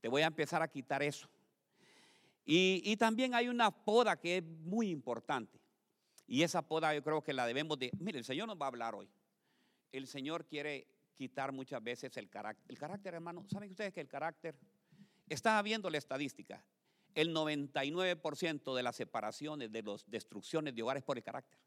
[0.00, 1.28] Te voy a empezar a quitar eso.
[2.46, 5.58] Y, también hay una poda que es muy importante.
[6.26, 7.90] Y esa poda yo creo que la debemos de...
[7.98, 9.08] Mire, el Señor nos va a hablar hoy.
[9.92, 12.64] El Señor quiere quitar muchas veces el carácter.
[12.68, 14.56] El carácter, hermano, ¿saben ustedes que el carácter...
[15.26, 16.62] Estaba viendo la estadística.
[17.14, 21.58] El 99% de las separaciones, de las destrucciones de hogares por el carácter.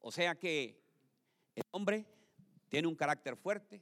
[0.00, 0.80] O sea que
[1.54, 2.06] el hombre
[2.68, 3.80] tiene un carácter fuerte,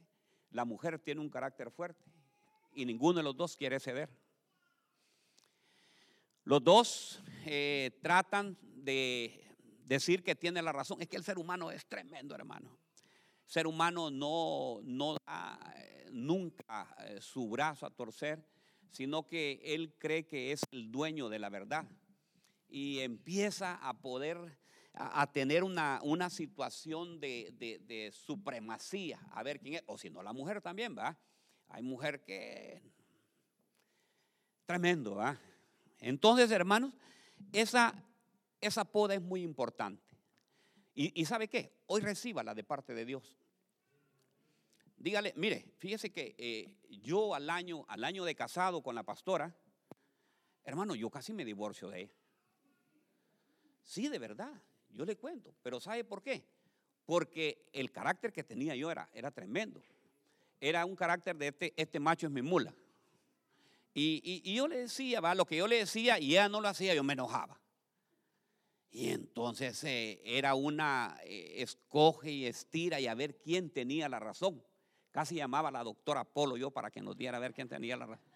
[0.55, 2.05] la mujer tiene un carácter fuerte
[2.73, 4.09] y ninguno de los dos quiere ceder.
[6.45, 9.43] Los dos eh, tratan de
[9.83, 11.01] decir que tiene la razón.
[11.01, 12.69] Es que el ser humano es tremendo, hermano.
[13.45, 18.47] El ser humano no, no da eh, nunca eh, su brazo a torcer,
[18.91, 21.85] sino que él cree que es el dueño de la verdad.
[22.69, 24.57] Y empieza a poder,
[24.97, 27.53] a, tener una, una situación de,
[27.85, 29.19] de, supremacía.
[29.31, 31.17] A ver quién es, o si no, la mujer también, ¿va?
[31.69, 32.81] Hay mujer que...
[34.65, 35.39] Tremendo, ¿va?
[35.99, 36.93] Entonces, hermanos,
[37.51, 37.93] esa,
[38.61, 40.03] esa poda es muy importante.
[40.97, 41.73] Y, ¿sabe qué?
[41.87, 43.37] Hoy recíbala de parte de Dios.
[44.95, 49.53] Dígale, mire, fíjese que eh, yo al año, al año de casado con la pastora,
[50.63, 52.13] hermano, yo casi me divorcio de ella.
[53.83, 54.53] Sí, de verdad,
[54.95, 55.53] yo le cuento.
[55.61, 56.43] Pero ¿sabe por qué?
[57.05, 59.81] Porque el carácter que tenía yo era, era tremendo.
[60.59, 62.73] Era un carácter de este, este macho es mi mula.
[63.97, 66.93] Y, yo le decía, va, lo que yo le decía y ella no lo hacía,
[66.93, 67.61] yo me enojaba.
[68.91, 74.19] Y entonces eh, era una eh, escoge y estira y a ver quién tenía la
[74.19, 74.61] razón.
[75.11, 77.95] Casi llamaba a la doctora Polo yo para que nos diera a ver quién tenía
[77.95, 78.31] la razón.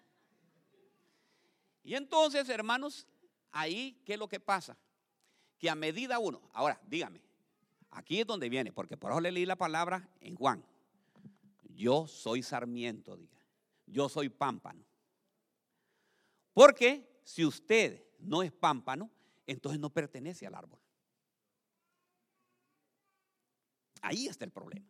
[1.82, 3.06] Y entonces, hermanos,
[3.50, 4.78] ahí, ¿qué es lo que pasa?
[5.60, 7.22] Que a medida uno, ahora, dígame,
[7.90, 10.64] aquí es donde viene, porque por eso le leí la palabra en Juan.
[11.68, 13.38] Yo soy sarmiento, diga.
[13.86, 14.82] Yo soy pámpano.
[16.54, 19.10] Porque si usted no es pámpano,
[19.46, 20.80] entonces no pertenece al árbol.
[24.00, 24.86] Ahí está el problema.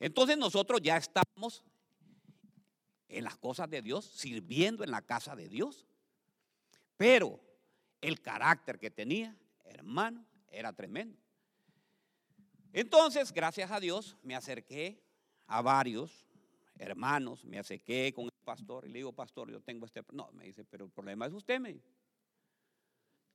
[0.00, 1.64] Entonces nosotros ya estamos
[3.08, 5.86] en las cosas de Dios, sirviendo en la casa de Dios.
[6.96, 7.40] Pero
[8.06, 11.18] el carácter que tenía, hermano, era tremendo.
[12.72, 15.02] Entonces, gracias a Dios, me acerqué
[15.46, 16.26] a varios
[16.76, 20.02] hermanos, me acerqué con el pastor y le digo, pastor, yo tengo este...
[20.12, 21.80] No, me dice, pero el problema es usted, me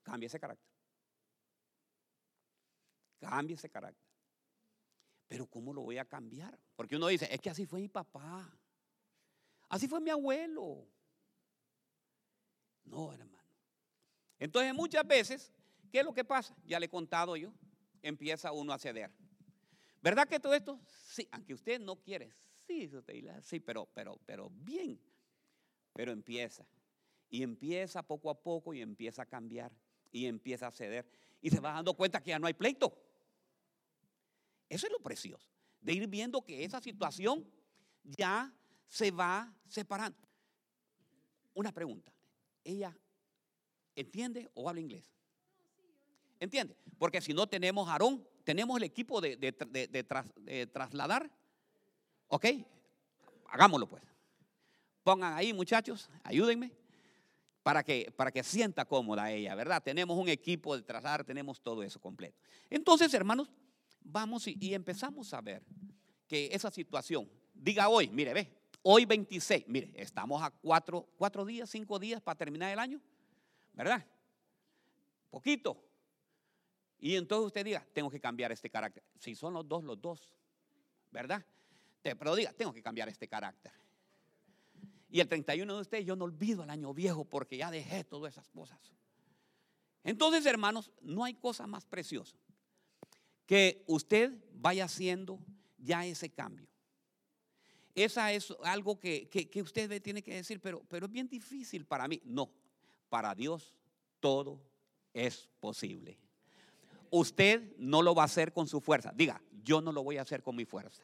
[0.04, 0.70] Cambie ese carácter.
[3.20, 4.08] Cambie ese carácter.
[5.28, 6.60] Pero ¿cómo lo voy a cambiar?
[6.76, 8.50] Porque uno dice, es que así fue mi papá.
[9.68, 10.88] Así fue mi abuelo.
[12.86, 13.39] No, hermano.
[14.40, 15.52] Entonces muchas veces,
[15.92, 16.56] ¿qué es lo que pasa?
[16.66, 17.54] Ya le he contado yo,
[18.02, 19.12] empieza uno a ceder.
[20.02, 20.80] ¿Verdad que todo esto?
[21.04, 22.34] Sí, aunque usted no quiere,
[22.66, 22.90] sí,
[23.42, 25.00] sí, pero, pero, pero bien.
[25.94, 26.66] Pero empieza.
[27.30, 29.72] Y empieza poco a poco y empieza a cambiar.
[30.12, 31.06] Y empieza a ceder.
[31.42, 32.98] Y se va dando cuenta que ya no hay pleito.
[34.70, 35.50] Eso es lo precioso.
[35.82, 37.46] De ir viendo que esa situación
[38.04, 38.54] ya
[38.88, 40.28] se va separando.
[41.54, 42.14] Una pregunta.
[42.64, 42.98] ¿Ella
[44.00, 45.06] entiende o habla inglés?
[46.40, 46.76] ¿Entiende?
[46.98, 51.32] Porque si no tenemos Aarón, tenemos el equipo de, de trasladar
[52.30, 52.46] ¿Ok?
[53.48, 54.04] Hagámoslo pues.
[55.04, 56.72] Pongan ahí muchachos, ayúdenme
[57.64, 59.82] para que, para que sienta cómoda ella, ¿verdad?
[59.84, 62.38] Tenemos un equipo de trasladar, tenemos todo eso completo.
[62.70, 63.50] Entonces, hermanos,
[64.02, 65.64] vamos y, empezamos a ver
[66.28, 68.52] que esa situación, diga hoy, mire, ve,
[68.84, 73.02] hoy 26, mire, estamos a cuatro, cuatro días, cinco días para terminar el año,
[73.80, 74.06] ¿verdad?
[75.30, 75.82] Poquito.
[77.00, 79.02] Y entonces usted diga, tengo que cambiar este carácter.
[79.18, 80.36] Si son los dos, los dos,
[81.12, 81.46] ¿verdad?
[82.02, 83.72] Pero diga, tengo que cambiar este carácter.
[85.10, 88.34] Y el 31 de ustedes yo no olvido el año viejo porque ya dejé todas
[88.34, 88.80] esas cosas.
[90.04, 92.36] Entonces, hermanos, no hay cosa más preciosa
[93.46, 95.40] que usted vaya haciendo
[95.78, 96.68] ya ese cambio.
[97.96, 102.10] Esa es algo que, que, usted tiene que decir, pero, pero es bien difícil para
[102.10, 102.22] mí.
[102.26, 102.52] No,
[103.10, 103.74] para Dios
[104.20, 104.60] todo
[105.14, 106.18] es posible.
[107.10, 109.12] Usted no lo va a hacer con su fuerza.
[109.16, 111.04] Diga, yo no lo voy a hacer con mi fuerza.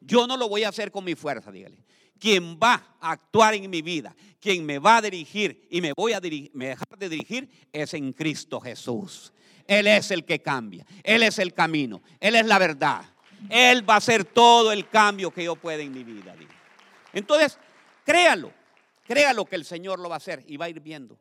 [0.00, 1.78] Yo no lo voy a hacer con mi fuerza, dígale.
[2.18, 6.12] Quien va a actuar en mi vida, quien me va a dirigir y me voy
[6.12, 9.32] a dejar de dirigir es en Cristo Jesús.
[9.66, 10.86] Él es el que cambia.
[11.02, 12.02] Él es el camino.
[12.20, 13.04] Él es la verdad.
[13.50, 16.34] Él va a hacer todo el cambio que yo pueda en mi vida.
[17.12, 17.58] Entonces,
[18.04, 18.52] créalo.
[19.06, 21.18] Créalo que el Señor lo va a hacer y va a ir viendo.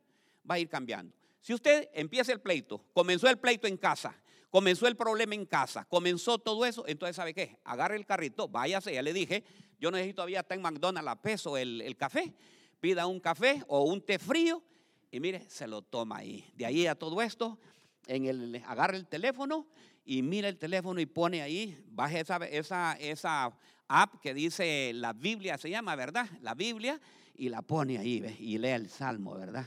[0.49, 1.13] Va a ir cambiando.
[1.41, 4.15] Si usted empieza el pleito, comenzó el pleito en casa,
[4.49, 7.59] comenzó el problema en casa, comenzó todo eso, entonces ¿sabe qué?
[7.63, 9.43] Agarre el carrito, váyase, ya le dije,
[9.79, 12.33] Yo si todavía está en McDonald's a peso el, el café.
[12.79, 14.63] Pida un café o un té frío
[15.11, 16.43] y mire, se lo toma ahí.
[16.55, 17.59] De ahí a todo esto,
[18.07, 19.67] en el, agarra el teléfono
[20.03, 25.13] y mira el teléfono y pone ahí, baje esa, esa, esa app que dice la
[25.13, 26.27] Biblia, se llama, ¿verdad?
[26.41, 26.99] La Biblia,
[27.37, 28.35] y la pone ahí ¿ve?
[28.39, 29.65] y lee el Salmo, ¿verdad?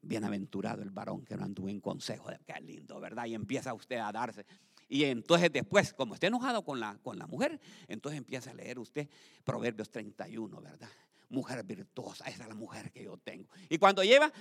[0.00, 2.30] Bienaventurado el varón que no anduvo en consejo.
[2.46, 3.26] Qué lindo, ¿verdad?
[3.26, 4.46] Y empieza usted a darse.
[4.88, 8.78] Y entonces después, como esté enojado con la, con la mujer, entonces empieza a leer
[8.78, 9.08] usted
[9.44, 10.88] Proverbios 31, ¿verdad?
[11.28, 13.48] Mujer virtuosa, esa es la mujer que yo tengo.
[13.68, 14.32] Y cuando lleva,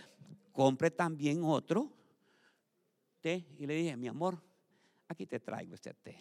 [0.53, 1.91] compre también otro
[3.19, 3.45] té.
[3.57, 4.41] Y le dije, mi amor,
[5.07, 6.17] aquí te traigo este té.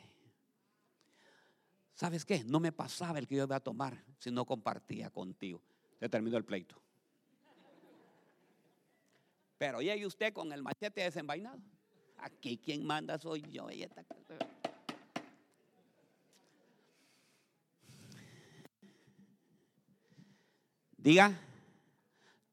[1.94, 2.44] ¿Sabes qué?
[2.44, 5.62] No me pasaba el que yo iba a tomar si no compartía contigo.
[5.98, 6.76] Se terminó el pleito.
[9.58, 11.60] Pero y usted con el machete desenvainado.
[12.18, 13.68] Aquí quien manda soy yo.
[20.96, 21.38] Diga,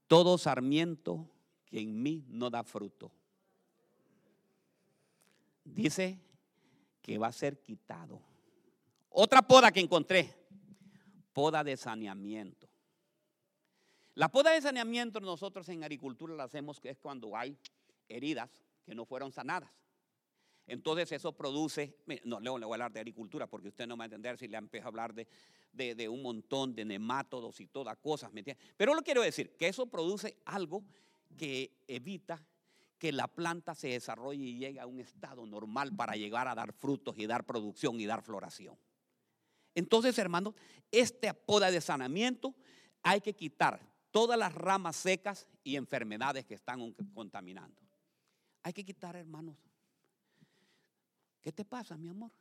[0.07, 1.28] todo sarmiento
[1.66, 3.12] que en mí no da fruto.
[5.63, 6.19] Dice
[7.01, 8.22] que va a ser quitado.
[9.10, 10.34] Otra poda que encontré,
[11.34, 12.73] poda de saneamiento.
[14.15, 17.57] La poda de saneamiento nosotros en agricultura la hacemos que es cuando hay
[18.07, 18.50] heridas
[18.86, 19.71] que no fueron sanadas.
[20.68, 24.06] Entonces eso produce, no le voy a hablar de agricultura porque usted no va a
[24.06, 28.44] entender si le empiezo a hablar de, un montón de nemátodos y todas cosas, ¿me
[28.77, 30.83] Pero lo quiero decir, que eso produce algo
[31.36, 32.45] que evita
[32.98, 36.71] que la planta se desarrolle y llegue a un estado normal para llegar a dar
[36.71, 38.77] frutos y dar producción y dar floración.
[39.75, 40.54] Entonces, hermanos,
[40.92, 42.56] este poda de sanamiento
[43.01, 47.81] hay que quitar todas las ramas secas y enfermedades que están contaminando.
[48.62, 49.57] Hay que quitar, hermanos.
[51.42, 52.31] ¿Qué te pasa, mi amor?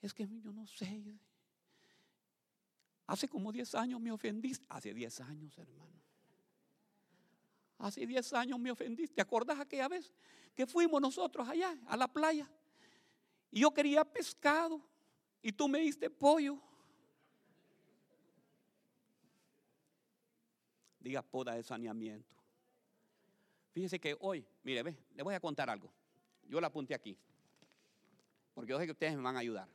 [0.00, 1.20] Es que yo no sé.
[3.06, 4.66] Hace como 10 años me ofendiste.
[4.70, 6.00] Hace 10 años, hermano.
[7.76, 9.16] Hace 10 años me ofendiste.
[9.16, 10.10] ¿Te acordás aquella vez
[10.54, 12.50] que fuimos nosotros allá a la playa?
[13.50, 14.82] Y yo quería pescado
[15.42, 16.58] y tú me diste pollo.
[21.00, 22.36] Diga poda de saneamiento.
[23.72, 25.92] Fíjese que hoy, mire, ve, le voy a contar algo.
[26.48, 27.16] Yo la apunté aquí,
[28.54, 29.68] porque yo sé que ustedes me van a ayudar.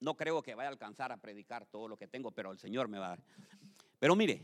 [0.00, 2.88] No creo que vaya a alcanzar a predicar todo lo que tengo, pero el Señor
[2.88, 3.22] me va a dar.
[3.98, 4.42] Pero mire,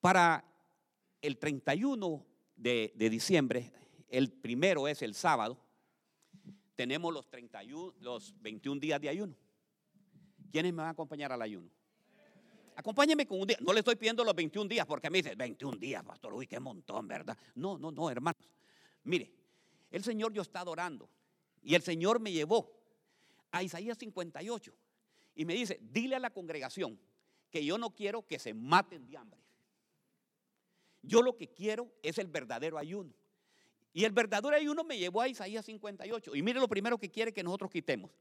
[0.00, 0.44] para
[1.22, 3.72] el 31 de, de diciembre,
[4.08, 5.58] el primero es el sábado,
[6.76, 9.34] tenemos los 31, los 21 días de ayuno.
[10.52, 11.70] ¿Quiénes me van a acompañar al ayuno?
[12.78, 13.56] Acompáñeme con un día.
[13.60, 16.60] No le estoy pidiendo los 21 días porque me dice, 21 días, pastor, uy, qué
[16.60, 17.36] montón, ¿verdad?
[17.56, 18.48] No, no, no, hermanos.
[19.02, 19.32] Mire,
[19.90, 21.10] el Señor yo está adorando
[21.60, 22.72] y el Señor me llevó
[23.50, 24.72] a Isaías 58
[25.34, 27.00] y me dice, dile a la congregación
[27.50, 29.40] que yo no quiero que se maten de hambre.
[31.02, 33.12] Yo lo que quiero es el verdadero ayuno.
[33.92, 36.32] Y el verdadero ayuno me llevó a Isaías 58.
[36.36, 38.12] Y mire lo primero que quiere que nosotros quitemos.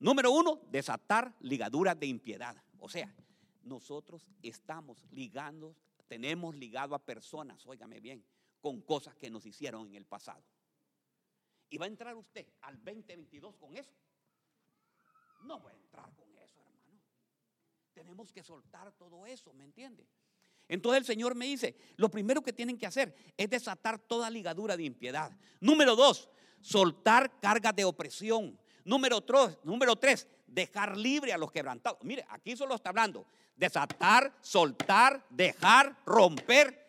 [0.00, 2.56] Número uno, desatar ligaduras de impiedad.
[2.80, 3.14] O sea,
[3.62, 5.76] nosotros estamos ligando,
[6.08, 8.24] tenemos ligado a personas, óigame bien,
[8.60, 10.44] con cosas que nos hicieron en el pasado.
[11.68, 13.94] ¿Y va a entrar usted al 2022 con eso?
[15.42, 17.00] No va a entrar con eso, hermano.
[17.94, 20.06] Tenemos que soltar todo eso, ¿me entiende?
[20.68, 24.76] Entonces el Señor me dice, lo primero que tienen que hacer es desatar toda ligadura
[24.76, 25.32] de impiedad.
[25.60, 26.28] Número dos,
[26.60, 28.58] soltar cargas de opresión.
[28.84, 31.98] Número tres, número tres, dejar libre a los quebrantados.
[32.02, 33.26] Mire, aquí solo está hablando
[33.60, 36.80] desatar, soltar, dejar, romper.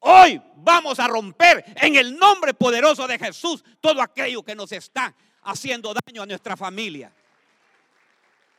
[0.00, 5.14] Hoy vamos a romper en el nombre poderoso de Jesús todo aquello que nos está
[5.42, 7.12] haciendo daño a nuestra familia.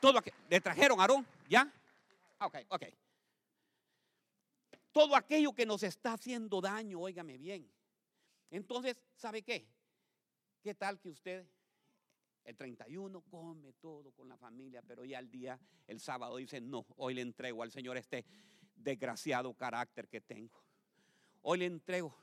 [0.00, 0.36] Todo aquello.
[0.48, 1.26] ¿Le trajeron, Aarón?
[1.48, 1.70] ¿Ya?
[2.40, 2.82] Ok, ok.
[4.92, 7.68] Todo aquello que nos está haciendo daño, óigame bien.
[8.50, 9.66] Entonces, ¿sabe qué?
[10.62, 11.44] ¿Qué tal que usted
[12.48, 16.86] el 31 come todo con la familia, pero ya el día, el sábado dice, no,
[16.96, 18.24] hoy le entrego al Señor este
[18.74, 20.64] desgraciado carácter que tengo.
[21.42, 22.16] Hoy le entrego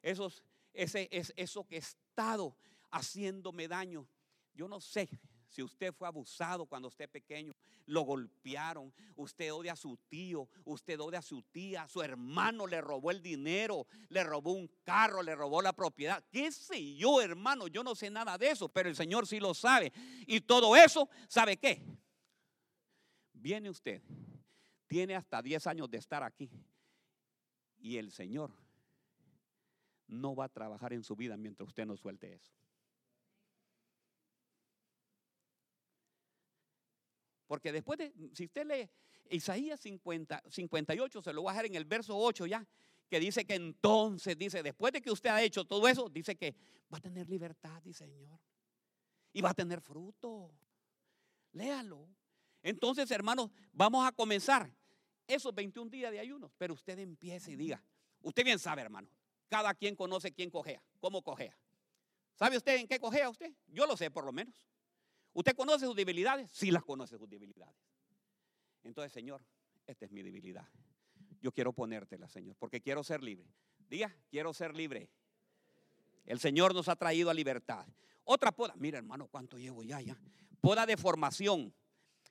[0.00, 2.56] esos, ese, es, eso que he estado
[2.90, 4.08] haciéndome daño.
[4.54, 5.08] Yo no sé
[5.48, 7.54] si usted fue abusado cuando usted pequeño,
[7.86, 12.80] lo golpearon, usted odia a su tío, usted odia a su tía, su hermano le
[12.80, 16.22] robó el dinero, le robó un carro, le robó la propiedad.
[16.30, 17.66] ¿Qué sé yo, hermano?
[17.68, 19.92] Yo no sé nada de eso, pero el Señor sí lo sabe.
[20.26, 21.82] Y todo eso, ¿sabe qué?
[23.32, 24.02] Viene usted,
[24.86, 26.50] tiene hasta 10 años de estar aquí
[27.78, 28.50] y el Señor
[30.08, 32.52] no va a trabajar en su vida mientras usted no suelte eso.
[37.48, 38.88] Porque después de, si usted lee
[39.30, 42.64] Isaías 50, 58, se lo voy a dejar en el verso 8 ya,
[43.08, 46.54] que dice que entonces, dice, después de que usted ha hecho todo eso, dice que
[46.92, 48.38] va a tener libertad, dice Señor.
[49.32, 50.52] Y va a tener fruto.
[51.52, 52.06] Léalo.
[52.62, 54.70] Entonces, hermanos, vamos a comenzar
[55.26, 56.52] esos 21 días de ayuno.
[56.58, 57.82] Pero usted empiece y diga,
[58.20, 59.08] usted bien sabe, hermano,
[59.48, 61.58] cada quien conoce quién cojea, cómo cojea.
[62.34, 63.52] ¿Sabe usted en qué cojea usted?
[63.66, 64.54] Yo lo sé por lo menos.
[65.38, 66.50] ¿Usted conoce sus debilidades?
[66.50, 67.76] Sí las conoce sus debilidades.
[68.82, 69.40] Entonces, Señor,
[69.86, 70.66] esta es mi debilidad.
[71.40, 73.46] Yo quiero ponértela, Señor, porque quiero ser libre.
[73.88, 75.08] Diga, quiero ser libre.
[76.26, 77.86] El Señor nos ha traído a libertad.
[78.24, 80.18] Otra poda, mira hermano, cuánto llevo ya, ya.
[80.60, 81.72] Poda de formación.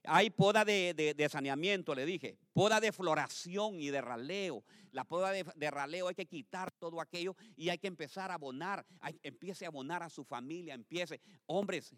[0.04, 2.38] Hay poda de, saneamiento, le dije.
[2.52, 4.66] Poda de floración y de raleo.
[4.92, 8.86] La poda de, raleo hay que quitar todo aquello y hay que empezar a abonar.
[9.24, 11.22] empiece a abonar a su familia, empiece.
[11.46, 11.96] Hombres,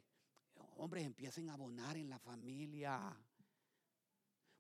[0.80, 3.16] hombres, empiecen a abonar en la familia.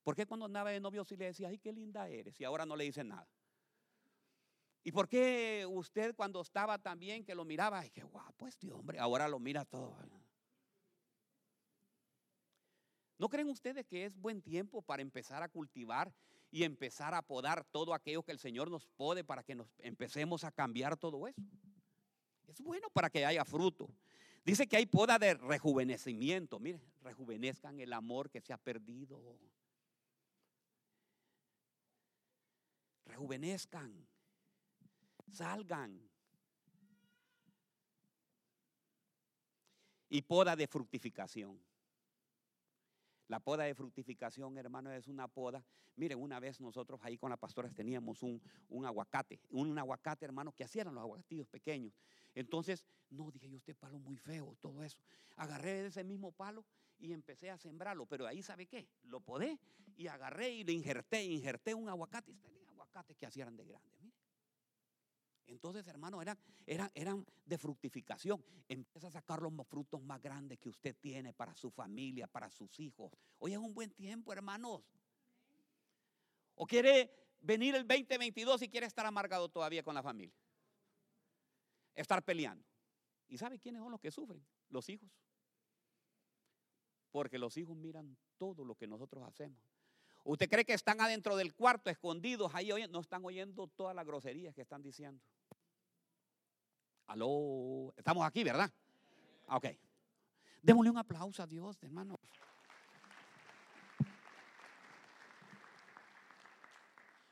[0.03, 2.39] ¿Por qué cuando andaba de novio sí le decía, ay, qué linda eres?
[2.39, 3.27] Y ahora no le dice nada.
[4.83, 8.97] ¿Y por qué usted cuando estaba también que lo miraba, ay, qué guapo este hombre,
[8.99, 9.97] ahora lo mira todo?
[13.17, 16.13] ¿No creen ustedes que es buen tiempo para empezar a cultivar
[16.49, 20.45] y empezar a podar todo aquello que el Señor nos pode para que nos empecemos
[20.45, 21.41] a cambiar todo eso?
[22.47, 23.89] Es bueno para que haya fruto.
[24.45, 26.59] Dice que hay poda de rejuvenecimiento.
[26.59, 29.21] Mire, rejuvenezcan el amor que se ha perdido.
[33.05, 34.07] Rejuvenezcan.
[35.31, 36.09] Salgan.
[40.09, 41.68] Y poda de fructificación.
[43.29, 45.63] La poda de fructificación, hermano, es una poda.
[45.95, 48.41] Miren, una vez nosotros ahí con las pastoras teníamos un,
[48.83, 51.93] aguacate, un, aguacate, hermano, que hacían los aguacatillos pequeños.
[52.33, 54.97] Entonces, no, dije yo, este palo muy feo, todo eso.
[55.35, 56.65] Agarré ese mismo palo
[56.99, 58.87] y empecé a sembrarlo, pero ahí, ¿sabe qué?
[59.03, 59.59] Lo podé
[59.95, 62.31] y agarré y le injerté, injerté un aguacate.
[62.31, 64.08] Este aguacate que hacían de grande.
[65.49, 68.43] Entonces, hermano, eran, eran, eran de fructificación.
[68.67, 72.79] Empieza a sacar los frutos más grandes que usted tiene para su familia, para sus
[72.79, 73.11] hijos.
[73.39, 74.81] Hoy es un buen tiempo, hermanos.
[76.55, 80.35] ¿O quiere venir el 2022 y quiere estar amargado todavía con la familia?
[81.95, 82.63] Estar peleando.
[83.27, 84.45] ¿Y sabe quiénes son los que sufren?
[84.69, 85.09] Los hijos.
[87.11, 89.59] Porque los hijos miran todo lo que nosotros hacemos.
[90.23, 92.97] ¿Usted cree que están adentro del cuarto, escondidos ahí oyendo?
[92.97, 95.23] No están oyendo todas las groserías que están diciendo.
[97.09, 98.71] Aló, estamos aquí, ¿verdad?
[99.47, 99.65] Ok.
[100.61, 102.19] Démosle un aplauso a Dios, hermano.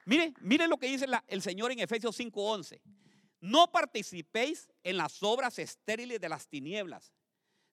[0.06, 2.82] Mire, mire lo que dice el Señor en Efesios 5:11.
[3.40, 7.14] No participéis en las obras estériles de las tinieblas,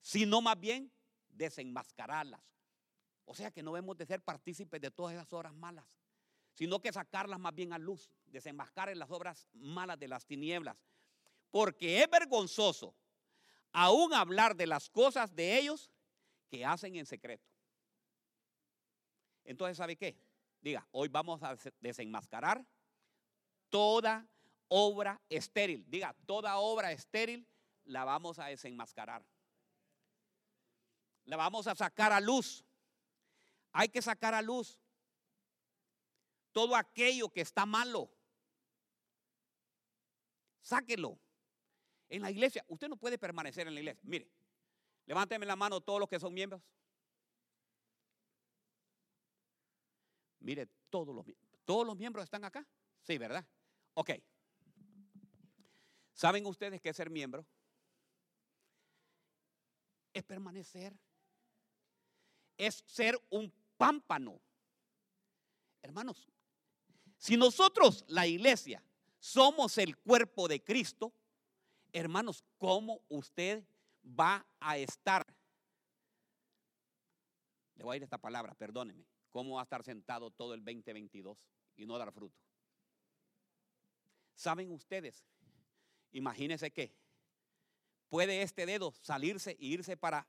[0.02, 0.92] sino más bien
[1.30, 2.42] desenmascararlas.
[3.24, 5.86] O sea que no debemos de ser partícipes de todas esas obras malas,
[6.52, 10.76] sino que sacarlas más bien a luz, desenmascarar las obras malas de las tinieblas
[11.54, 12.96] porque es vergonzoso
[13.70, 15.88] aún hablar de las cosas de ellos
[16.48, 17.48] que hacen en secreto.
[19.44, 20.18] Entonces, ¿sabe qué?
[20.60, 22.66] Diga, hoy vamos a desenmascarar
[23.70, 24.26] toda
[24.66, 25.88] obra estéril.
[25.88, 27.46] Diga, toda obra estéril
[27.84, 29.24] la vamos a desenmascarar.
[31.24, 32.64] La vamos a sacar a luz.
[33.70, 34.80] Hay que sacar a luz
[36.50, 38.10] todo aquello que está malo.
[40.60, 41.20] Sáquelo
[42.08, 42.64] en la iglesia.
[42.68, 44.00] Usted no puede permanecer en la iglesia.
[44.04, 44.28] Mire,
[45.06, 46.62] levánteme la mano todos los que son miembros.
[50.40, 51.26] Mire, todos los,
[51.64, 52.66] todos los miembros están acá.
[53.02, 53.46] Sí, ¿verdad?
[53.94, 54.10] Ok.
[56.12, 57.46] ¿Saben ustedes qué es ser miembro?
[60.12, 60.96] Es permanecer.
[62.56, 64.40] Es ser un pámpano.
[65.82, 66.28] Hermanos,
[67.16, 68.82] si nosotros, la iglesia,
[69.18, 71.12] somos el cuerpo de Cristo,
[71.94, 73.64] hermanos, ¿cómo usted
[74.04, 75.24] va a estar?
[77.76, 79.06] Le voy a ir esta palabra, perdóneme.
[79.30, 81.46] ¿Cómo va a estar sentado todo el 2022
[81.76, 82.38] y no dar fruto?
[84.34, 85.24] ¿Saben ustedes?
[86.12, 86.92] Imagínense que
[88.08, 90.26] puede este dedo salirse e irse para...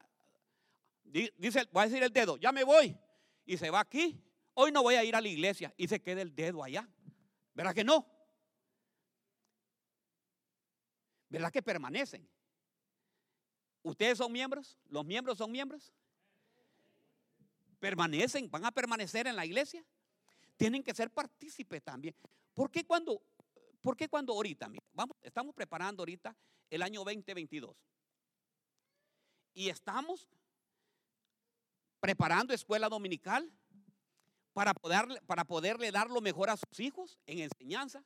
[1.03, 2.98] Dice, voy a decir el dedo, ya me voy.
[3.45, 4.24] Y se va aquí.
[4.53, 6.88] Hoy no voy a ir a la iglesia y se queda el dedo allá.
[7.53, 8.14] ¿Verdad que no?
[11.29, 12.27] ¿Verdad que permanecen?
[13.84, 14.77] ¿Ustedes son miembros?
[14.89, 15.94] ¿Los miembros son miembros?
[17.79, 18.50] ¿Permanecen?
[18.50, 19.86] ¿Van a permanecer en la iglesia?
[20.58, 22.15] Tienen que ser partícipes también.
[22.53, 23.22] ¿Por qué cuando,
[23.82, 24.72] por qué cuando ahorita?
[24.94, 26.36] Vamos, estamos preparando ahorita
[26.70, 27.75] el año 2022.
[29.53, 30.27] Y estamos
[32.00, 33.51] preparando escuela dominical
[34.53, 38.03] para, poder, para poderle dar lo mejor a sus hijos en enseñanza.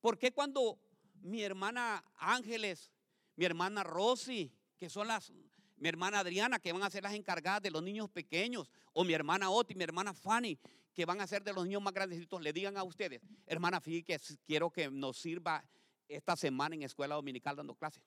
[0.00, 0.78] ¿Por qué cuando
[1.22, 2.92] mi hermana Ángeles,
[3.36, 5.32] mi hermana Rosy, que son las,
[5.76, 9.12] mi hermana Adriana, que van a ser las encargadas de los niños pequeños, o mi
[9.12, 10.58] hermana Oti, mi hermana Fanny,
[10.92, 14.02] que van a ser de los niños más grandecitos, le digan a ustedes, hermana Fí,
[14.02, 15.64] que quiero que nos sirva
[16.08, 18.02] esta semana en escuela dominical dando clases.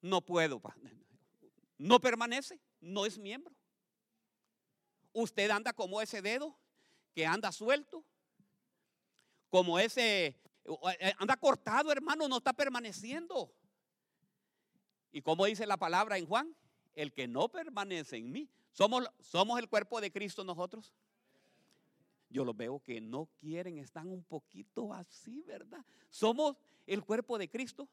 [0.00, 0.60] No puedo,
[1.78, 3.54] no permanece, no es miembro.
[5.12, 6.56] Usted anda como ese dedo
[7.14, 8.04] que anda suelto,
[9.50, 10.40] como ese,
[11.18, 13.52] anda cortado, hermano, no está permaneciendo.
[15.10, 16.54] ¿Y como dice la palabra en Juan?
[16.94, 18.48] El que no permanece en mí.
[18.72, 20.94] ¿Somos, somos el cuerpo de Cristo nosotros?
[22.30, 25.84] Yo los veo que no quieren, están un poquito así, ¿verdad?
[26.08, 27.88] ¿Somos el cuerpo de Cristo?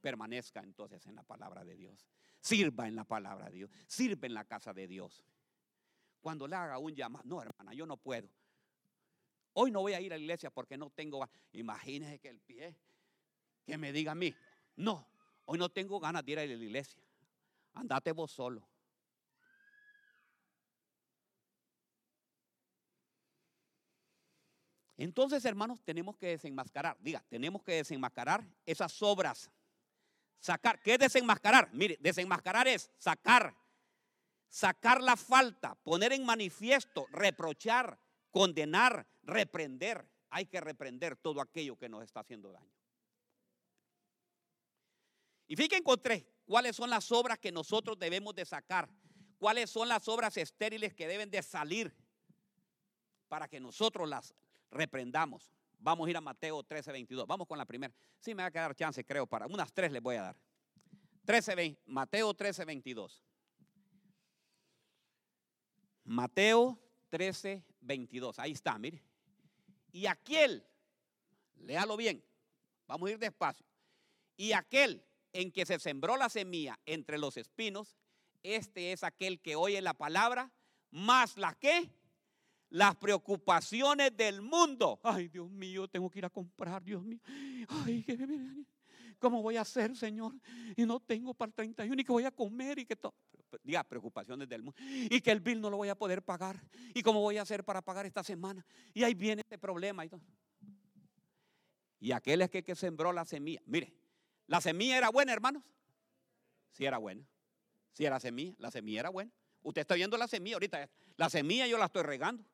[0.00, 2.08] Permanezca entonces en la palabra de Dios.
[2.40, 3.70] Sirva en la palabra de Dios.
[3.86, 5.22] Sirva en la casa de Dios.
[6.22, 8.28] Cuando le haga un llamado, no hermana, yo no puedo.
[9.52, 12.76] Hoy no voy a ir a la iglesia porque no tengo, imagínese que el pie,
[13.64, 14.34] que me diga a mí,
[14.76, 15.06] no,
[15.44, 17.02] hoy no tengo ganas de ir a la iglesia.
[17.74, 18.66] Andate vos solo.
[24.96, 29.50] Entonces, hermanos, tenemos que desenmascarar, diga, tenemos que desenmascarar esas obras.
[30.38, 31.70] Sacar, ¿qué es desenmascarar?
[31.72, 33.54] Mire, desenmascarar es sacar
[34.50, 37.98] sacar la falta, poner en manifiesto, reprochar,
[38.30, 40.06] condenar, reprender.
[40.30, 42.72] Hay que reprender todo aquello que nos está haciendo daño.
[45.46, 48.88] Y fíjense, encontré cuáles son las obras que nosotros debemos de sacar,
[49.38, 51.92] cuáles son las obras estériles que deben de salir
[53.26, 54.32] para que nosotros las
[54.70, 55.50] reprendamos.
[55.78, 57.26] Vamos a ir a Mateo 13, 22.
[57.26, 57.92] Vamos con la primera.
[58.20, 60.36] Sí, me va a quedar chance, creo, para unas tres les voy a dar.
[61.24, 63.24] 13, Mateo 13, 22.
[66.04, 68.38] Mateo 13, 22.
[68.38, 69.02] Ahí está, mire.
[69.92, 70.64] Y aquel,
[71.56, 72.24] léalo bien,
[72.86, 73.66] vamos a ir despacio.
[74.36, 77.96] Y aquel en que se sembró la semilla entre los espinos,
[78.42, 80.50] este es aquel que oye la palabra,
[80.90, 81.90] más la que,
[82.70, 85.00] las preocupaciones del mundo.
[85.02, 87.20] Ay, Dios mío, tengo que ir a comprar, Dios mío.
[87.68, 88.04] Ay,
[89.20, 90.32] ¿cómo voy a hacer, Señor?
[90.76, 93.14] Y no tengo para el 31 y que voy a comer y que todo
[93.62, 94.80] diga, preocupaciones del mundo.
[94.80, 96.60] Y que el bill no lo voy a poder pagar.
[96.94, 98.64] ¿Y cómo voy a hacer para pagar esta semana?
[98.94, 100.04] Y ahí viene este problema.
[100.04, 100.10] Y,
[102.00, 103.60] y aquel es que, que sembró la semilla.
[103.66, 103.92] Mire,
[104.46, 105.62] ¿la semilla era buena, hermanos?
[106.72, 107.24] Sí era buena.
[107.92, 108.54] Sí era semilla.
[108.58, 109.30] La semilla era buena.
[109.62, 110.88] Usted está viendo la semilla ahorita.
[111.16, 112.44] La semilla yo la estoy regando.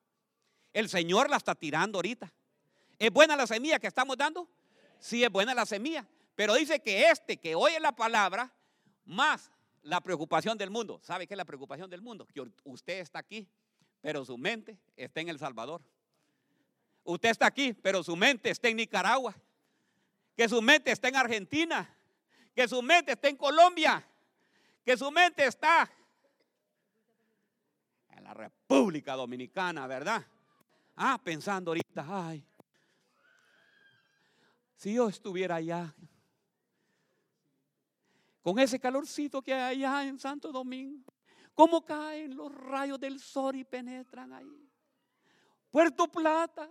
[0.73, 2.33] El Señor la está tirando ahorita.
[2.99, 4.49] ¿Es buena la semilla que estamos dando?
[4.99, 6.07] Sí, es buena la semilla.
[6.37, 8.53] Pero dice que este que oye la palabra,
[9.05, 9.51] más
[9.83, 11.01] la preocupación del mundo.
[11.03, 12.27] ¿Sabe qué es la preocupación del mundo?
[12.27, 13.49] Que usted está aquí,
[14.01, 15.83] pero su mente está en El Salvador.
[17.05, 19.35] Usted está aquí, pero su mente está en Nicaragua.
[20.37, 21.89] Que su mente está en Argentina.
[22.55, 24.07] Que su mente está en Colombia.
[24.85, 25.91] Que su mente está
[28.11, 30.27] en la República Dominicana, ¿verdad?
[30.97, 32.45] Ah, pensando ahorita, ay,
[34.77, 35.95] si yo estuviera allá,
[38.47, 41.13] con ese calorcito que hay allá en Santo Domingo.
[41.53, 44.71] ¿Cómo caen los rayos del sol y penetran ahí?
[45.69, 46.71] Puerto Plata.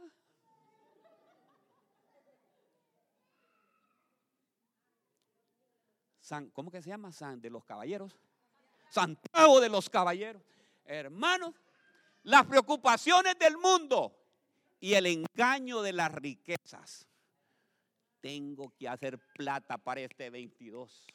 [6.21, 7.11] San, ¿Cómo que se llama?
[7.11, 8.17] San de los Caballeros.
[8.89, 10.41] Santiago de los Caballeros.
[10.85, 11.55] Hermanos,
[12.23, 14.17] las preocupaciones del mundo
[14.79, 17.05] y el engaño de las riquezas.
[18.21, 21.05] Tengo que hacer plata para este 22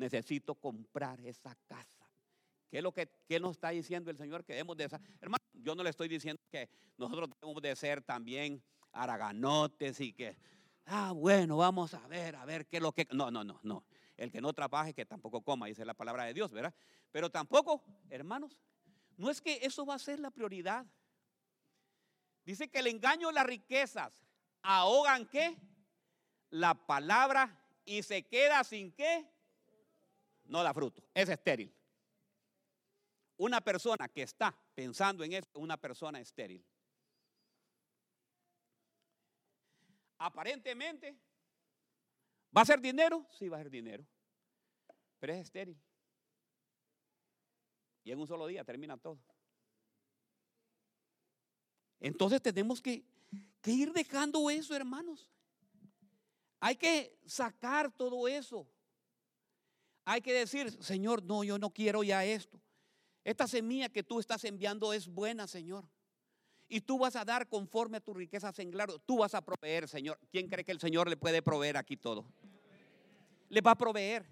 [0.00, 2.10] necesito comprar esa casa.
[2.70, 3.08] ¿Qué es lo que
[3.40, 5.00] nos está diciendo el Señor que debemos de ser?
[5.20, 10.36] Hermano, yo no le estoy diciendo que nosotros debemos de ser también araganotes y que,
[10.86, 13.06] ah, bueno, vamos a ver, a ver qué es lo que...
[13.12, 13.84] No, no, no, no.
[14.16, 16.74] El que no trabaje, que tampoco coma, dice la palabra de Dios, ¿verdad?
[17.10, 18.56] Pero tampoco, hermanos,
[19.16, 20.86] no es que eso va a ser la prioridad.
[22.44, 24.12] Dice que el engaño y las riquezas
[24.62, 25.56] ahogan qué?
[26.50, 29.26] La palabra y se queda sin qué?
[30.50, 31.72] No da fruto, es estéril.
[33.36, 36.66] Una persona que está pensando en esto, una persona estéril.
[40.18, 41.16] Aparentemente,
[42.54, 43.26] ¿va a ser dinero?
[43.30, 44.04] Sí, va a ser dinero,
[45.20, 45.80] pero es estéril.
[48.02, 49.20] Y en un solo día termina todo.
[52.00, 53.04] Entonces tenemos que
[53.66, 55.30] ir dejando eso, hermanos.
[56.58, 58.68] Hay que sacar todo eso.
[60.10, 62.60] Hay que decir, Señor, no, yo no quiero ya esto.
[63.22, 65.84] Esta semilla que tú estás enviando es buena, Señor.
[66.68, 68.98] Y tú vas a dar conforme a tus riquezas en claro.
[68.98, 70.18] Tú vas a proveer, Señor.
[70.32, 72.26] ¿Quién cree que el Señor le puede proveer aquí todo?
[73.50, 74.26] Le va a proveer.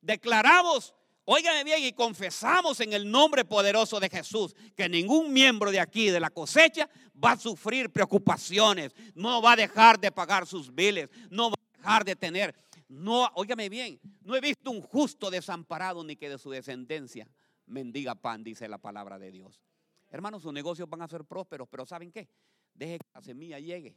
[0.00, 5.80] Declaramos, óigame bien, y confesamos en el nombre poderoso de Jesús que ningún miembro de
[5.80, 8.94] aquí, de la cosecha, va a sufrir preocupaciones.
[9.16, 11.08] No va a dejar de pagar sus biles.
[11.30, 12.65] No va a dejar de tener.
[12.88, 17.28] No, óigame bien, no he visto un justo desamparado ni que de su descendencia
[17.66, 19.60] mendiga pan, dice la palabra de Dios.
[20.08, 22.28] Hermanos, sus negocios van a ser prósperos, pero ¿saben qué?
[22.74, 23.96] Deje que la semilla llegue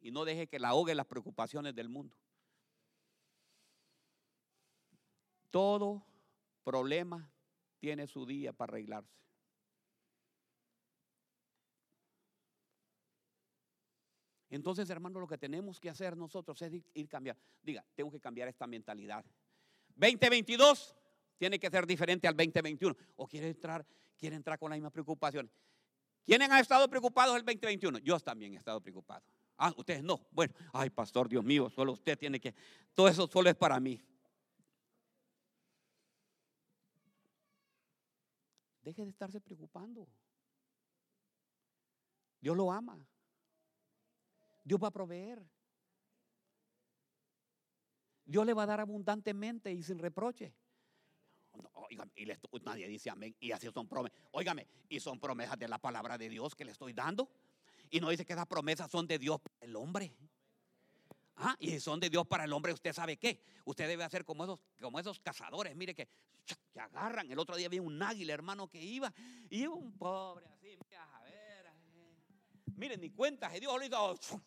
[0.00, 2.16] y no deje que la ahogue las preocupaciones del mundo.
[5.50, 6.04] Todo
[6.62, 7.32] problema
[7.78, 9.16] tiene su día para arreglarse.
[14.50, 17.40] Entonces, hermanos, lo que tenemos que hacer nosotros es ir cambiando.
[17.62, 19.24] Diga, tengo que cambiar esta mentalidad.
[19.96, 20.96] 2022
[21.36, 22.96] tiene que ser diferente al 2021.
[23.16, 25.50] O quiere entrar, quiere entrar con la misma preocupación.
[26.24, 27.98] ¿Quiénes han estado preocupados el 2021?
[27.98, 29.24] Yo también he estado preocupado.
[29.56, 30.26] Ah, ustedes no.
[30.30, 32.54] Bueno, ay, pastor, Dios mío, solo usted tiene que.
[32.94, 34.02] Todo eso solo es para mí.
[38.82, 40.08] Deje de estarse preocupando.
[42.40, 42.98] Dios lo ama.
[44.68, 45.42] Dios va a proveer.
[48.24, 50.54] Dios le va a dar abundantemente y sin reproche
[51.90, 53.34] y nadie dice amén.
[53.40, 54.18] Y así son promesas.
[54.32, 57.28] Óigame, y son promesas de la palabra de Dios que le estoy dando.
[57.90, 60.14] Y no dice que esas promesas son de Dios para el hombre.
[61.36, 63.40] Ah, y son de Dios para el hombre, ¿usted sabe qué?
[63.64, 66.08] Usted debe hacer como esos, como esos cazadores, mire que,
[66.72, 67.30] que agarran.
[67.30, 69.14] El otro día vi un águila, hermano, que iba,
[69.48, 71.72] y un pobre así, a ver,
[72.74, 74.42] miren, ni cuenta, Dios lo hizo,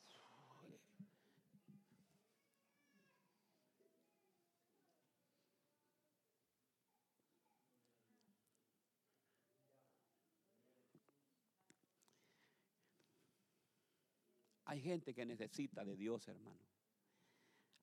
[14.72, 16.58] Hay gente que necesita de Dios, hermano.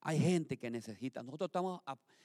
[0.01, 1.23] Hay gente que necesita.
[1.23, 1.83] Nosotros estamos,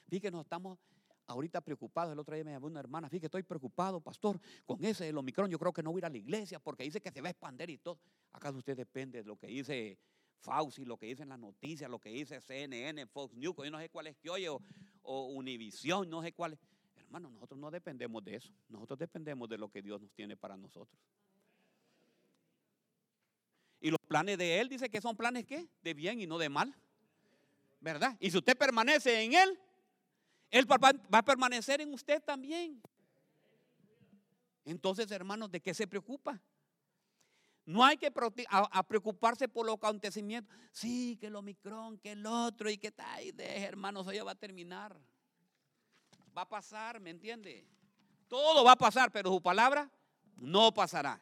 [0.07, 0.79] fíjate, nos estamos
[1.27, 2.13] ahorita preocupados.
[2.13, 5.51] El otro día me llamó una hermana, fíjate, estoy preocupado, pastor, con ese del Omicron.
[5.51, 7.27] Yo creo que no voy a ir a la iglesia porque dice que se va
[7.27, 7.99] a expandir y todo.
[8.31, 9.99] ¿Acaso usted depende de lo que dice
[10.39, 13.79] Fauci, lo que dice en las noticias, lo que dice CNN, Fox News, yo no
[13.79, 14.61] sé cuál es que oye, o,
[15.01, 16.59] o Univision, no sé cuál es.
[16.95, 18.53] Hermano, nosotros no dependemos de eso.
[18.69, 20.97] Nosotros dependemos de lo que Dios nos tiene para nosotros.
[23.83, 25.67] Y los planes de Él dice que son planes ¿qué?
[25.83, 26.73] De bien y no de mal.
[27.81, 28.15] ¿Verdad?
[28.21, 29.59] Y si usted permanece en Él,
[30.49, 32.81] Él va a permanecer en usted también.
[34.63, 36.41] Entonces, hermanos, ¿de qué se preocupa?
[37.65, 40.55] No hay que preocuparse por los acontecimientos.
[40.71, 43.21] Sí, que el Omicron, que el otro y que tal.
[43.37, 44.97] Hermanos, eso ya va a terminar.
[46.37, 47.67] Va a pasar, ¿me entiende?
[48.29, 49.91] Todo va a pasar, pero su palabra
[50.37, 51.21] no pasará.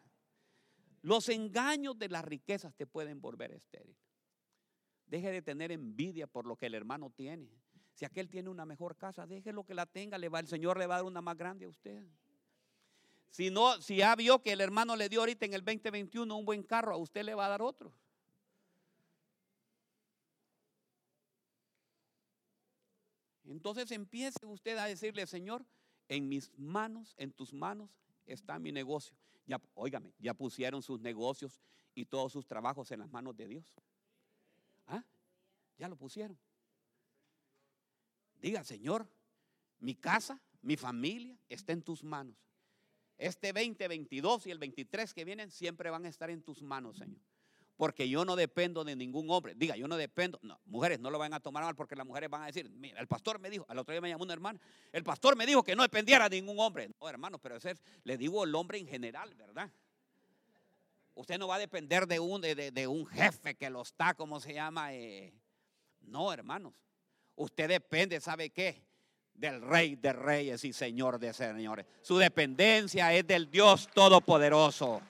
[1.01, 3.97] Los engaños de las riquezas te pueden volver estéril.
[5.07, 7.49] Deje de tener envidia por lo que el hermano tiene.
[7.93, 10.87] Si aquel tiene una mejor casa, déjelo que la tenga, le va, el Señor le
[10.87, 12.03] va a dar una más grande a usted.
[13.29, 16.45] Si no, si ya vio que el hermano le dio ahorita en el 2021 un
[16.45, 17.93] buen carro, a usted le va a dar otro.
[23.45, 25.65] Entonces empiece usted a decirle, Señor,
[26.07, 27.89] en mis manos, en tus manos
[28.25, 29.15] está mi negocio.
[29.51, 31.59] Ya, óigame, ya pusieron sus negocios
[31.93, 33.75] y todos sus trabajos en las manos de Dios.
[34.87, 35.03] ¿Ah?
[35.77, 36.39] Ya lo pusieron.
[38.39, 39.05] Diga, Señor,
[39.79, 42.37] mi casa, mi familia está en tus manos.
[43.17, 47.30] Este 2022 y el 23 que vienen siempre van a estar en tus manos, Señor
[47.81, 49.55] porque yo no dependo de ningún hombre.
[49.55, 50.37] Diga, yo no dependo.
[50.43, 53.01] No, mujeres, no lo van a tomar mal porque las mujeres van a decir, mira,
[53.01, 54.59] el pastor me dijo, al otro día me llamó una hermana,
[54.91, 56.91] el pastor me dijo que no dependiera de ningún hombre.
[57.01, 59.67] No, hermano, pero ese le digo el hombre en general, ¿verdad?
[61.15, 64.53] Usted no va a depender de un, de, un jefe que lo está, ¿cómo se
[64.53, 64.93] llama?
[64.93, 65.33] Eh,
[66.01, 66.73] no, hermanos.
[67.35, 68.85] Usted depende, ¿sabe qué?
[69.33, 71.87] Del rey de reyes y señor de señores.
[72.03, 75.01] Su dependencia es del Dios Todopoderoso.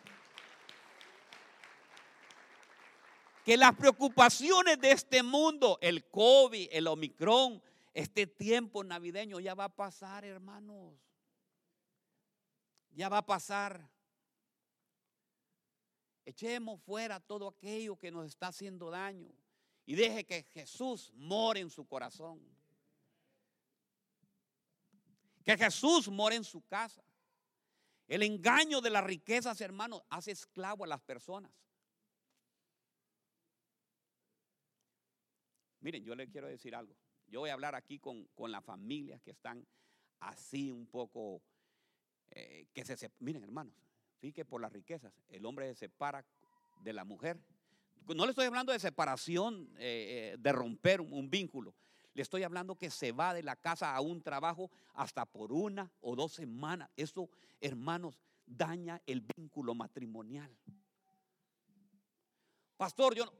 [3.43, 7.62] Que las preocupaciones de este mundo, el COVID, el Omicron,
[7.93, 10.93] este tiempo navideño ya va a pasar, hermanos.
[12.91, 13.89] Ya va a pasar.
[16.25, 19.32] Echemos fuera todo aquello que nos está haciendo daño
[19.86, 22.39] y deje que Jesús more en su corazón.
[25.43, 27.04] Que Jesús more en su casa.
[28.08, 31.51] El engaño de las riquezas, hermanos, hace esclavo a las personas.
[35.82, 36.96] Miren, yo le quiero decir algo.
[37.28, 39.65] Yo voy a hablar aquí con, con las familias que están
[40.20, 41.41] así un poco
[42.32, 43.74] eh, que se miren hermanos,
[44.20, 46.26] fíjense por las riquezas, el hombre se separa
[46.82, 47.38] de la mujer.
[48.15, 51.76] No le estoy hablando de separación, eh, eh, de romper un, un vínculo.
[52.13, 55.91] Le estoy hablando que se va de la casa a un trabajo hasta por una
[56.02, 56.89] o dos semanas.
[56.96, 60.52] Eso, hermanos, daña el vínculo matrimonial.
[62.76, 63.34] Pastor, yo no,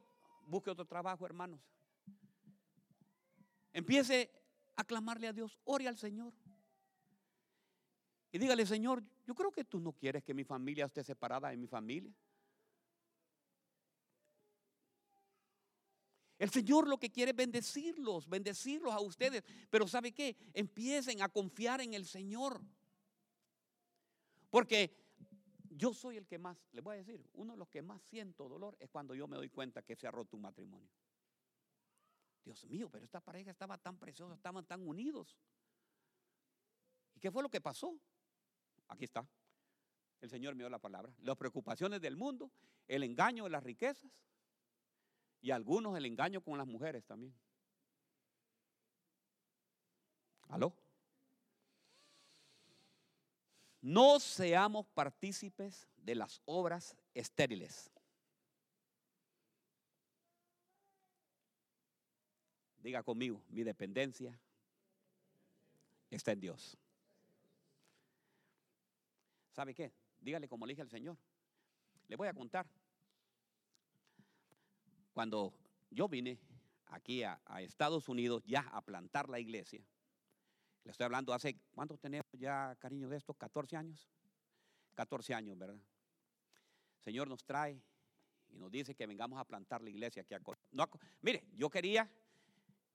[0.48, 1.60] busque otro trabajo, hermanos.
[3.74, 4.32] Empiece
[4.76, 6.34] a clamarle a Dios, ore al Señor.
[8.32, 11.58] Y dígale, Señor, yo creo que tú no quieres que mi familia esté separada de
[11.58, 12.14] mi familia.
[16.40, 19.44] El Señor lo que quiere es bendecirlos, bendecirlos a ustedes.
[19.70, 20.36] Pero ¿sabe qué?
[20.54, 22.60] Empiecen a confiar en el Señor.
[24.50, 24.92] Porque
[25.70, 28.50] yo soy el que más, les voy a decir, uno de los que más siento
[28.50, 30.90] dolor es cuando yo me doy cuenta que se ha roto un matrimonio.
[32.44, 35.38] Dios mío, pero esta pareja estaba tan preciosa, estaban tan unidos.
[37.16, 38.00] ¿Y qué fue lo que pasó?
[38.88, 39.28] Aquí está.
[40.22, 41.14] El Señor me dio la palabra.
[41.20, 42.52] Las preocupaciones del mundo,
[42.88, 44.12] el engaño de las riquezas
[45.42, 47.34] y algunos el engaño con las mujeres también.
[50.50, 50.76] ¿Aló?
[53.82, 57.90] No seamos partícipes de las obras estériles.
[62.82, 64.38] Diga conmigo, mi dependencia
[66.10, 66.78] está en Dios.
[69.52, 69.92] ¿Sabe qué?
[70.20, 71.18] Dígale como le dije al Señor.
[72.08, 72.68] Le voy a contar.
[75.14, 75.54] Cuando
[75.90, 76.40] yo vine
[76.88, 79.82] aquí a, Estados Unidos ya a plantar la iglesia,
[80.84, 83.34] le estoy hablando hace, ¿cuánto tenemos ya, cariño, de esto?
[83.34, 84.10] 14 años.
[84.96, 85.78] 14 años, ¿verdad?
[87.00, 87.80] Señor nos trae
[88.50, 90.42] y nos dice que vengamos a plantar la iglesia aquí a
[90.72, 90.90] no
[91.22, 92.10] Mire, yo quería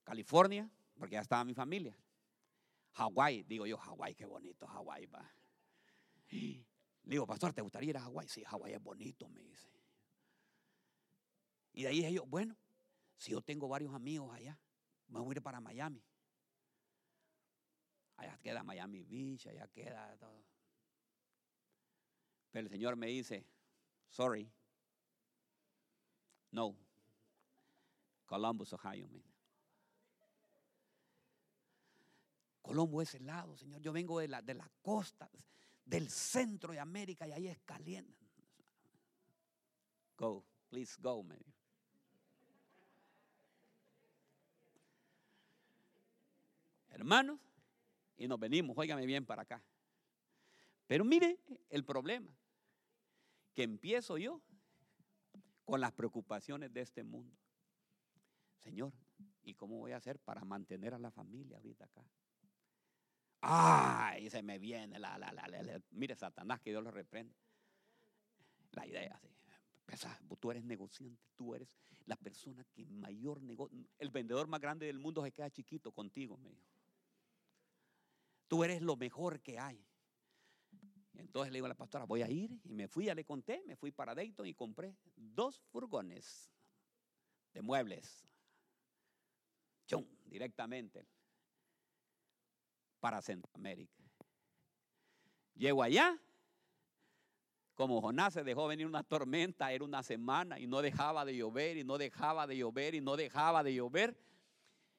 [0.06, 1.98] California, porque ya estaba mi familia.
[2.92, 5.28] Hawái, digo yo, Hawái, qué bonito Hawái, va.
[6.30, 6.64] Le
[7.02, 8.28] digo, pastor, ¿te gustaría ir a Hawái?
[8.28, 9.68] Sí, Hawái es bonito, me dice.
[11.72, 12.56] Y de ahí dije yo, bueno,
[13.16, 14.56] si yo tengo varios amigos allá,
[15.08, 16.00] me voy a ir para Miami.
[18.16, 20.44] Allá queda Miami Beach, allá queda todo.
[22.52, 23.44] Pero el Señor me dice,
[24.08, 24.48] sorry,
[26.52, 26.76] no,
[28.26, 29.08] Columbus, Ohio.
[29.08, 29.36] me dice.
[32.66, 33.80] Colombo es helado, Señor.
[33.80, 35.30] Yo vengo de la, de la costa,
[35.84, 38.26] del centro de América y ahí es caliente.
[40.18, 41.24] Go, please go.
[46.88, 47.38] Hermanos,
[48.16, 49.62] y nos venimos, óigame bien para acá.
[50.88, 51.38] Pero mire
[51.70, 52.34] el problema,
[53.54, 54.42] que empiezo yo
[55.64, 57.36] con las preocupaciones de este mundo.
[58.58, 58.92] Señor,
[59.44, 62.04] ¿y cómo voy a hacer para mantener a la familia ahorita acá?
[63.48, 67.34] Ay, se me viene la, la, la, la, Mire, Satanás, que Dios lo reprenda.
[68.72, 69.28] La idea, sí.
[70.40, 71.68] Tú eres negociante, tú eres
[72.06, 73.78] la persona que mayor negocio.
[73.98, 76.66] El vendedor más grande del mundo se queda chiquito contigo, me dijo.
[78.48, 79.84] Tú eres lo mejor que hay.
[81.14, 82.50] Entonces le digo a la pastora, voy a ir.
[82.64, 86.50] Y me fui, ya le conté, me fui para Dayton y compré dos furgones
[87.54, 88.26] de muebles.
[89.86, 91.06] Chum, directamente
[93.06, 94.02] para Centroamérica.
[95.54, 96.20] Llego allá,
[97.76, 101.76] como Jonás se dejó venir una tormenta, era una semana y no dejaba de llover
[101.76, 104.20] y no dejaba de llover y no dejaba de llover.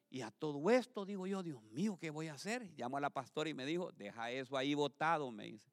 [0.10, 2.72] Y a todo esto digo yo, Dios mío, ¿qué voy a hacer?
[2.78, 5.70] Llamo a la pastora y me dijo, deja eso ahí botado, me dice,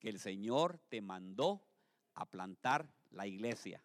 [0.00, 1.64] que el Señor te mandó
[2.14, 3.80] a plantar la iglesia.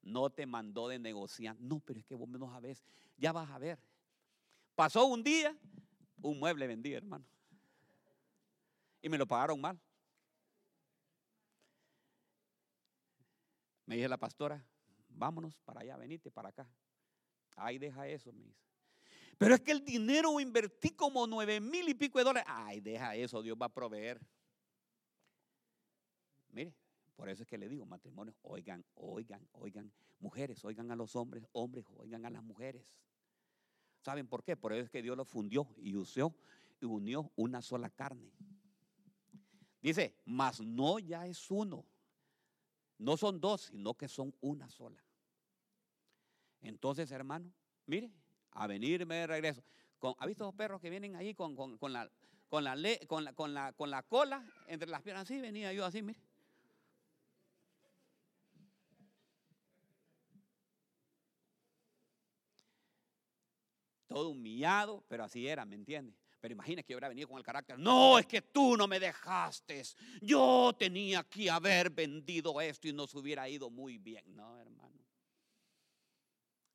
[0.00, 1.54] No te mandó de negociar.
[1.60, 2.78] No, pero es que vos menos a ver,
[3.18, 3.78] ya vas a ver.
[4.74, 5.54] Pasó un día,
[6.22, 7.24] un mueble vendí, hermano.
[9.02, 9.80] Y me lo pagaron mal.
[13.86, 14.64] Me dice la pastora,
[15.08, 16.68] vámonos para allá, venite para acá.
[17.54, 18.60] Ay, deja eso, me dice.
[19.38, 22.48] Pero es que el dinero invertí como nueve mil y pico de dólares.
[22.48, 24.20] Ay, deja eso, Dios va a proveer.
[26.48, 26.74] Mire,
[27.14, 31.46] por eso es que le digo, matrimonio, oigan, oigan, oigan, mujeres, oigan a los hombres,
[31.52, 32.94] hombres, oigan a las mujeres.
[34.06, 34.56] ¿Saben por qué?
[34.56, 36.32] Por eso es que Dios lo fundió y usó
[36.80, 38.30] y unió una sola carne.
[39.82, 41.84] Dice, mas no ya es uno.
[42.98, 45.02] No son dos, sino que son una sola.
[46.62, 47.52] Entonces, hermano,
[47.86, 48.12] mire,
[48.52, 49.64] a venirme de regreso.
[49.98, 52.08] Con, ¿Ha visto los perros que vienen ahí con, con- con la,
[52.48, 52.76] con, la,
[53.08, 55.24] con, la, con, la, con la cola entre las piernas?
[55.24, 56.20] Así venía yo así, mire.
[64.06, 66.16] Todo humillado, pero así era, ¿me entiende?
[66.40, 67.78] Pero imagina que hubiera venido con el carácter.
[67.78, 69.82] No, es que tú no me dejaste.
[70.20, 74.36] Yo tenía que haber vendido esto y nos hubiera ido muy bien.
[74.36, 74.94] No, hermano.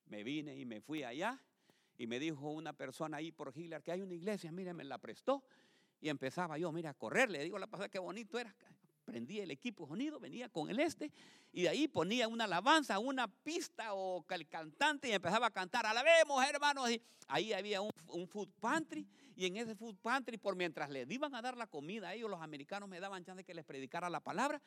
[0.06, 1.42] Me vine y me fui allá.
[1.98, 4.98] Y me dijo una persona ahí por Hitler que hay una iglesia, mire, me la
[4.98, 5.44] prestó.
[6.02, 7.30] Y empezaba yo, mira, a correr.
[7.30, 8.54] Le digo la pasada, qué bonito era
[9.02, 11.12] prendía el equipo sonido, venía con el este
[11.52, 15.86] y de ahí ponía una alabanza, una pista o el cantante y empezaba a cantar,
[15.86, 16.90] alabemos hermanos.
[16.90, 21.36] Y ahí había un, food pantry y en ese food pantry, por mientras le iban
[21.36, 24.10] a dar la comida a ellos, los americanos me daban chance de que les predicara
[24.10, 24.62] la palabra.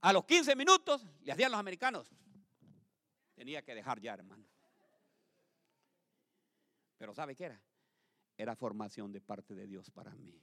[0.00, 2.10] A los 15 minutos le hacían los americanos.
[3.34, 4.44] Tenía que dejar ya, hermano.
[6.96, 7.60] Pero ¿sabe qué era?
[8.36, 10.34] Era formación de parte de Dios para mí.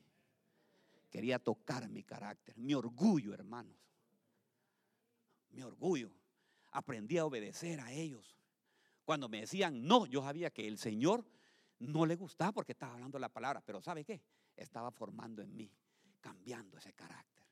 [1.15, 3.77] Quería tocar mi carácter, mi orgullo, hermanos.
[5.51, 6.11] Mi orgullo.
[6.71, 8.35] Aprendí a obedecer a ellos.
[9.05, 11.25] Cuando me decían no, yo sabía que el Señor
[11.79, 14.21] no le gustaba porque estaba hablando la palabra, pero ¿sabe qué?
[14.57, 15.71] Estaba formando en mí,
[16.19, 17.45] cambiando ese carácter.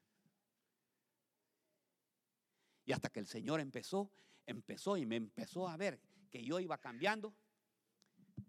[2.84, 4.12] Y hasta que el Señor empezó,
[4.46, 7.34] empezó y me empezó a ver que yo iba cambiando,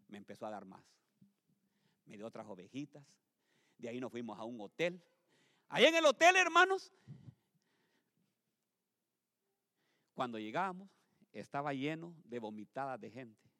[0.09, 0.85] me empezó a dar más.
[2.05, 3.07] Me dio otras ovejitas,
[3.79, 5.03] de ahí nos fuimos a un hotel.
[5.69, 6.93] Ahí en el hotel, hermanos,
[10.15, 10.89] cuando llegamos,
[11.33, 13.51] estaba lleno de vomitadas de gente.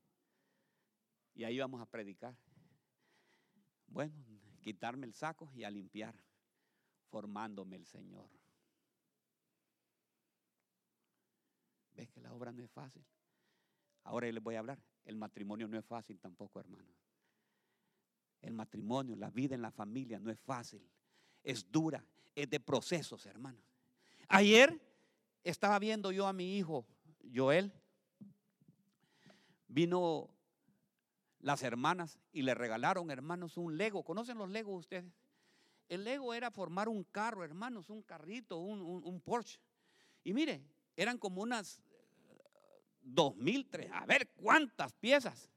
[1.35, 2.37] Y ahí íbamos a predicar.
[3.87, 4.15] Bueno,
[4.61, 6.15] quitarme el saco y a limpiar,
[7.11, 8.31] formándome el Señor.
[11.95, 13.05] ¿Ves que la obra no es fácil?
[14.05, 14.79] Ahora les voy a hablar.
[15.05, 17.04] El matrimonio no es fácil tampoco, hermanos.
[18.45, 20.83] El matrimonio, la vida en la familia no es fácil,
[21.43, 22.05] es dura,
[22.35, 23.63] es de procesos, hermanos.
[24.29, 24.81] Ayer
[25.43, 26.87] estaba viendo yo a mi hijo,
[27.35, 27.73] Joel,
[29.69, 30.29] vino
[31.41, 34.03] las hermanas y le regalaron, hermanos, un Lego.
[34.03, 35.13] ¿Conocen los Legos ustedes?
[35.89, 39.61] El Lego era formar un carro, hermanos, un carrito, un, Porsche.
[40.23, 40.63] Y mire,
[40.97, 41.81] eran como unas
[43.03, 45.51] dos mil, tres, a ver cuántas piezas.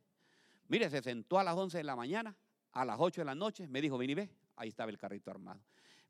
[0.67, 2.36] Mire, se sentó a las 11 de la mañana,
[2.71, 5.32] a las 8 de la noche, me dijo, ven y ve, ahí estaba el carrito
[5.32, 5.62] armado.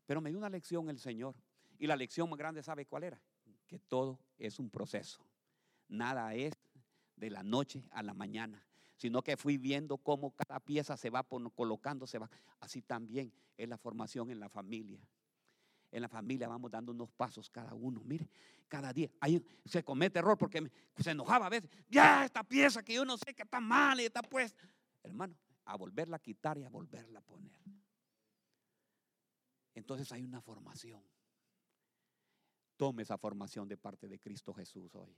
[0.06, 1.34] Pero me dio una lección el Señor.
[1.78, 3.20] Y la lección más grande, ¿sabe cuál era?
[3.66, 5.20] Que todo es un proceso.
[5.88, 6.54] Nada es
[7.16, 8.64] de la noche a la mañana,
[8.96, 12.30] sino que fui viendo cómo cada pieza se va colocando, se va.
[12.60, 15.00] Así también es la formación en la familia.
[15.90, 18.02] En la familia vamos dando unos pasos cada uno.
[18.04, 18.28] Mire,
[18.68, 21.70] cada día ahí se comete error porque se enojaba a veces.
[21.88, 24.54] Ya, esta pieza que yo no sé que está mal y está pues.
[25.02, 25.34] Hermano,
[25.68, 27.52] a volverla a quitar y a volverla a poner.
[29.74, 31.02] Entonces hay una formación.
[32.76, 35.14] Tome esa formación de parte de Cristo Jesús hoy.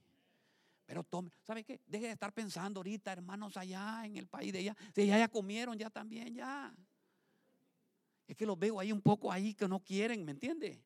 [0.86, 1.80] Pero tome, ¿sabe qué?
[1.86, 4.76] Deje de estar pensando ahorita, hermanos, allá en el país de allá.
[4.92, 6.74] Si ya, ya comieron, ya también, ya.
[8.26, 10.82] Es que los veo ahí un poco ahí que no quieren, ¿me entiende?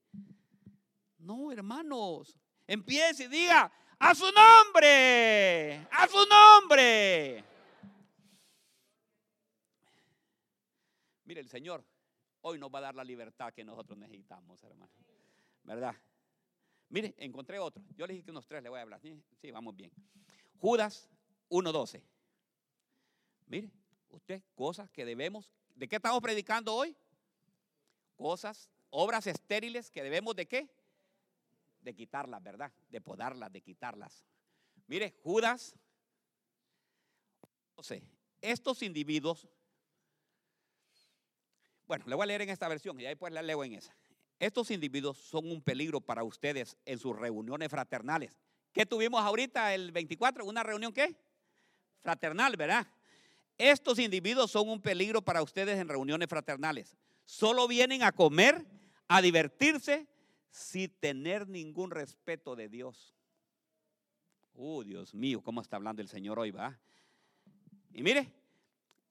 [1.17, 2.39] No, hermanos.
[2.67, 7.54] Empiece y diga, a su nombre, a su nombre.
[11.25, 11.85] Mire, el Señor
[12.43, 14.93] hoy nos va a dar la libertad que nosotros necesitamos, hermano.
[15.63, 15.95] ¿Verdad?
[16.91, 17.83] Mire, encontré otro.
[17.97, 19.01] Yo le dije que unos tres le voy a hablar.
[19.01, 19.91] Sí, vamos bien.
[20.59, 21.09] Judas
[21.49, 22.03] 1.12.
[23.47, 23.71] Mire,
[24.11, 25.53] usted, cosas que debemos.
[25.75, 26.97] ¿De qué estamos predicando hoy?
[28.17, 30.71] Cosas, obras estériles que debemos de qué?
[31.81, 32.73] De quitarlas, ¿verdad?
[32.91, 34.25] De podarlas, de quitarlas.
[34.87, 35.75] Mire, Judas
[37.77, 38.03] 12.
[38.41, 39.49] Estos individuos
[41.87, 43.95] bueno, le voy a leer en esta versión y ahí pues la leo en esa.
[44.39, 48.39] Estos individuos son un peligro para ustedes en sus reuniones fraternales.
[48.73, 50.45] ¿Qué tuvimos ahorita el 24?
[50.45, 51.17] ¿Una reunión qué?
[52.03, 52.87] Fraternal, ¿verdad?
[53.57, 56.97] Estos individuos son un peligro para ustedes en reuniones fraternales.
[57.25, 58.67] Solo vienen a comer,
[59.07, 60.09] a divertirse,
[60.51, 63.15] sin tener ningún respeto de Dios.
[64.55, 66.79] Oh, Dios mío, ¿cómo está hablando el Señor hoy, va?
[67.93, 68.33] Y mire,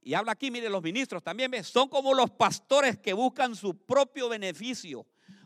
[0.04, 4.28] y habla aquí, mire, los ministros también, son como los pastores que buscan su propio
[4.28, 5.06] beneficio,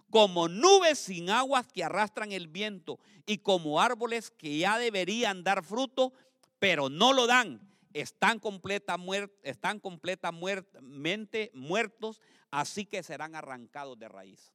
[0.10, 5.64] como nubes sin aguas que arrastran el viento y como árboles que ya deberían dar
[5.64, 6.14] fruto,
[6.60, 7.62] pero no lo dan.
[7.94, 8.98] Están, completa
[9.44, 14.54] están completamente muertos, así que serán arrancados de raíz.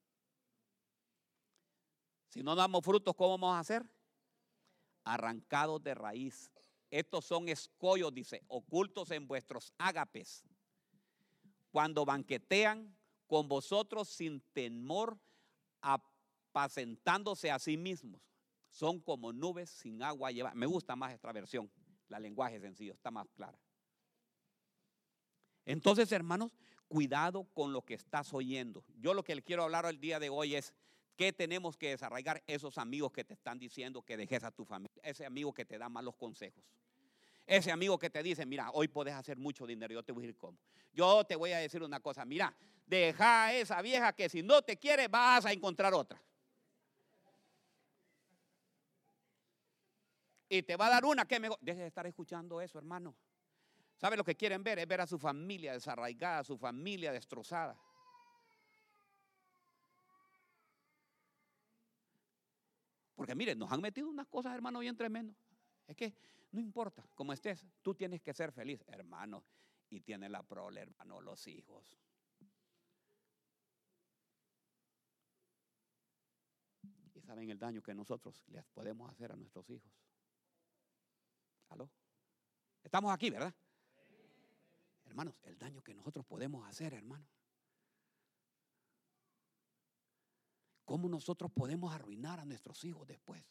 [2.29, 3.85] Si no damos frutos, ¿cómo vamos a hacer?
[5.05, 6.51] Arrancados de raíz.
[6.93, 10.45] Estos son escollos, dice, ocultos en vuestros ágapes.
[11.71, 12.95] Cuando banquetean
[13.27, 15.19] con vosotros sin temor,
[15.81, 18.21] apacentándose a sí mismos.
[18.69, 21.73] Son como nubes sin agua Me gusta más esta versión.
[22.09, 23.59] La lenguaje sencillo, está más clara.
[25.65, 26.53] Entonces, hermanos,
[26.89, 28.85] cuidado con lo que estás oyendo.
[29.01, 30.75] Yo lo que le quiero hablar el día de hoy es
[31.17, 35.01] que tenemos que desarraigar esos amigos que te están diciendo que dejes a tu familia,
[35.03, 36.65] ese amigo que te da malos consejos.
[37.47, 40.27] Ese amigo que te dice, mira, hoy puedes hacer mucho dinero, yo te voy a
[40.27, 40.59] decir cómo.
[40.93, 42.55] Yo te voy a decir una cosa, mira,
[42.87, 46.23] deja a esa vieja que si no te quiere vas a encontrar otra.
[50.49, 51.59] Y te va a dar una que mejor.
[51.63, 53.17] Deje de estar escuchando eso, hermano.
[53.97, 54.79] ¿Sabe lo que quieren ver?
[54.79, 57.75] Es ver a su familia desarraigada, su familia destrozada.
[63.23, 65.37] Porque miren, nos han metido unas cosas, hermano, bien tremendas.
[65.87, 66.13] Es que
[66.51, 69.45] no importa cómo estés, tú tienes que ser feliz, hermano.
[69.91, 71.97] Y tiene la prole, hermano, los hijos.
[77.15, 79.93] Y saben el daño que nosotros les podemos hacer a nuestros hijos.
[81.69, 81.89] ¿Aló?
[82.83, 83.55] Estamos aquí, ¿verdad?
[85.05, 87.25] Hermanos, el daño que nosotros podemos hacer, hermano.
[90.93, 93.43] ¿Cómo nosotros podemos arruinar a nuestros hijos después?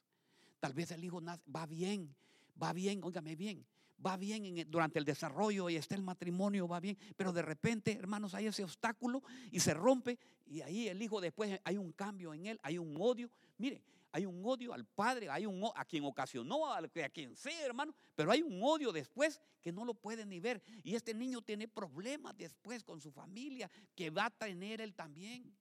[0.60, 2.16] Tal vez el hijo va bien,
[2.62, 3.66] va bien, óigame bien,
[4.06, 8.36] va bien durante el desarrollo y está el matrimonio, va bien, pero de repente, hermanos,
[8.36, 12.46] hay ese obstáculo y se rompe y ahí el hijo después hay un cambio en
[12.46, 13.28] él, hay un odio.
[13.58, 13.82] Mire,
[14.12, 17.96] hay un odio al padre, hay un a quien ocasionó, a, a quien sea, hermano,
[18.14, 20.62] pero hay un odio después que no lo puede ni ver.
[20.84, 25.52] Y este niño tiene problemas después con su familia que va a tener él también.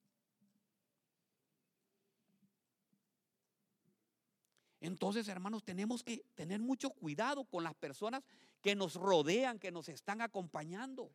[4.80, 8.22] Entonces, hermanos, tenemos que tener mucho cuidado con las personas
[8.60, 11.12] que nos rodean, que nos están acompañando.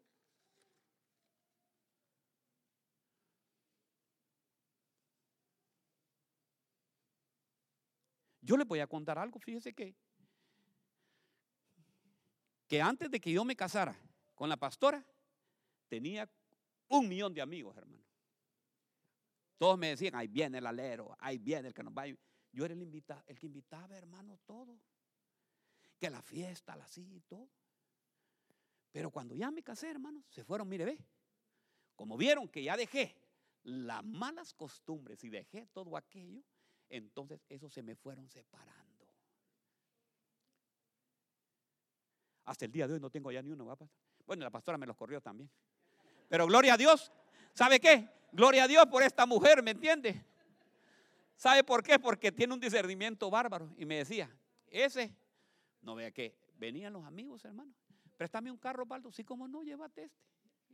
[8.42, 9.96] Yo les voy a contar algo, fíjese que
[12.68, 13.96] que antes de que yo me casara
[14.34, 15.06] con la pastora,
[15.88, 16.30] tenía
[16.88, 18.04] un millón de amigos, hermano.
[19.58, 22.06] Todos me decían, ahí viene el alero, ahí viene el que nos va.
[22.56, 24.80] Yo era el, invita, el que invitaba, hermano, todo.
[26.00, 27.50] Que la fiesta, la así y todo.
[28.94, 31.06] Pero cuando ya me casé, hermano, se fueron, mire, ve.
[31.98, 33.14] Como vieron que ya dejé
[33.64, 36.42] las malas costumbres y dejé todo aquello,
[36.88, 39.06] entonces esos se me fueron separando.
[42.46, 43.78] Hasta el día de hoy no tengo ya ni uno.
[44.26, 45.52] Bueno, la pastora me los corrió también.
[46.30, 47.12] Pero gloria a Dios.
[47.54, 48.10] ¿Sabe qué?
[48.32, 50.26] Gloria a Dios por esta mujer, ¿me entiende?
[51.36, 52.00] ¿Sabe por qué?
[52.00, 53.74] Porque tiene un discernimiento bárbaro.
[53.78, 54.30] Y me decía,
[54.68, 55.16] ese,
[55.82, 57.74] no vea que venían los amigos, hermano.
[58.18, 59.12] Préstame un carro, Baldo.
[59.12, 60.24] Sí, como no, llévate este.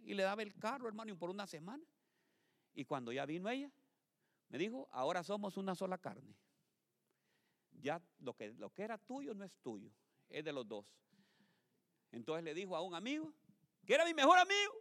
[0.04, 1.84] Y le daba el carro, hermano, y por una semana.
[2.74, 3.72] Y cuando ya vino ella,
[4.50, 6.36] me dijo, ahora somos una sola carne.
[7.82, 9.92] Ya lo que, lo que era tuyo no es tuyo,
[10.30, 10.94] es de los dos.
[12.12, 13.34] Entonces le dijo a un amigo,
[13.86, 14.74] que era mi mejor amigo,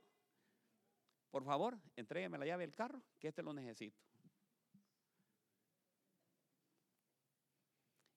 [1.30, 4.02] por favor, entrégueme la llave del carro, que este lo necesito.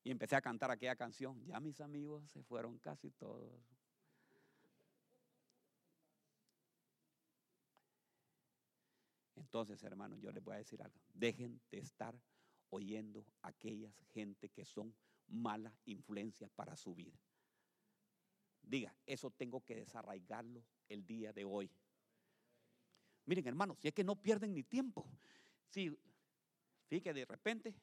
[0.04, 1.43] Y empecé a cantar aquella canción.
[1.45, 3.51] Ya mis amigos se fueron casi todos.
[9.36, 10.99] Entonces, hermanos, yo les voy a decir algo.
[11.14, 12.20] Dejen de estar
[12.70, 14.95] oyendo a aquellas gente que son
[15.28, 17.18] malas influencias para su vida.
[18.62, 21.70] Diga, eso tengo que desarraigarlo el día de hoy.
[23.26, 25.08] Miren, hermanos, si es que no pierden ni tiempo.
[25.70, 25.95] Si,
[26.88, 27.76] fíjate, de repente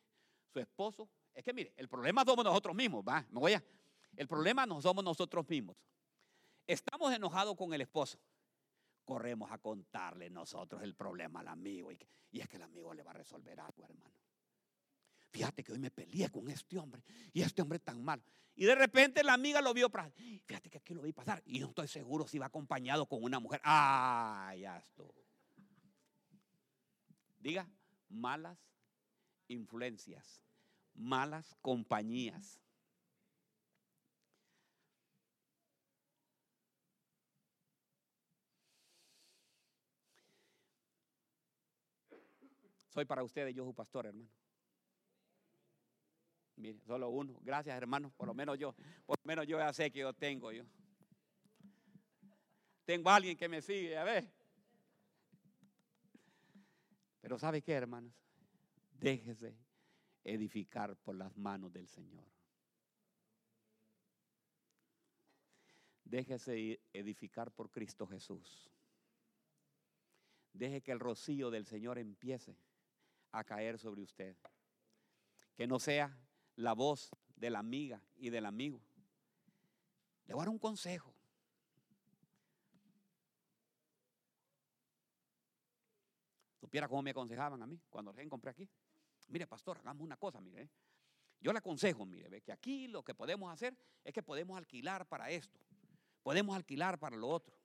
[0.49, 3.65] su esposo es que mire, el problema somos nosotros mismos, va, me voy a.
[4.17, 5.77] El problema no somos nosotros mismos.
[6.67, 8.19] Estamos enojados con el esposo.
[9.05, 11.99] Corremos a contarle nosotros el problema al amigo y,
[12.31, 14.15] y es que el amigo le va a resolver algo, hermano.
[15.31, 17.03] Fíjate que hoy me peleé con este hombre
[17.33, 18.23] y este hombre tan malo.
[18.57, 20.13] Y de repente la amiga lo vio pasar.
[20.13, 23.39] Fíjate que aquí lo vi pasar y no estoy seguro si va acompañado con una
[23.39, 23.61] mujer.
[23.65, 25.15] Ah, ya estuvo.
[27.39, 27.67] Diga,
[28.09, 28.59] malas
[29.49, 30.43] influencias
[30.95, 32.61] malas compañías.
[42.89, 44.29] Soy para ustedes, yo su pastor, hermano.
[46.57, 47.39] Mire, solo uno.
[47.43, 48.13] Gracias, hermano.
[48.17, 48.75] Por lo menos yo,
[49.07, 50.65] por lo menos yo ya sé que yo tengo yo.
[52.85, 54.31] Tengo alguien que me sigue, a ver.
[57.21, 58.13] Pero ¿sabe qué, hermanos?
[58.99, 59.57] Déjese
[60.25, 62.25] edificar por las manos del Señor.
[66.05, 68.71] Déjese edificar por Cristo Jesús.
[70.53, 72.57] Deje que el rocío del Señor empiece
[73.31, 74.37] a caer sobre usted.
[75.55, 76.19] Que no sea
[76.57, 78.81] la voz de la amiga y del amigo.
[80.27, 81.15] Le voy a dar un consejo.
[86.61, 88.69] Supiera cómo me aconsejaban a mí cuando recién compré aquí.
[89.31, 90.63] Mire, pastor, hagamos una cosa, mire.
[90.63, 90.71] ¿eh?
[91.41, 95.31] Yo le aconsejo, mire, que aquí lo que podemos hacer es que podemos alquilar para
[95.31, 95.59] esto.
[96.23, 97.57] Podemos alquilar para lo otro.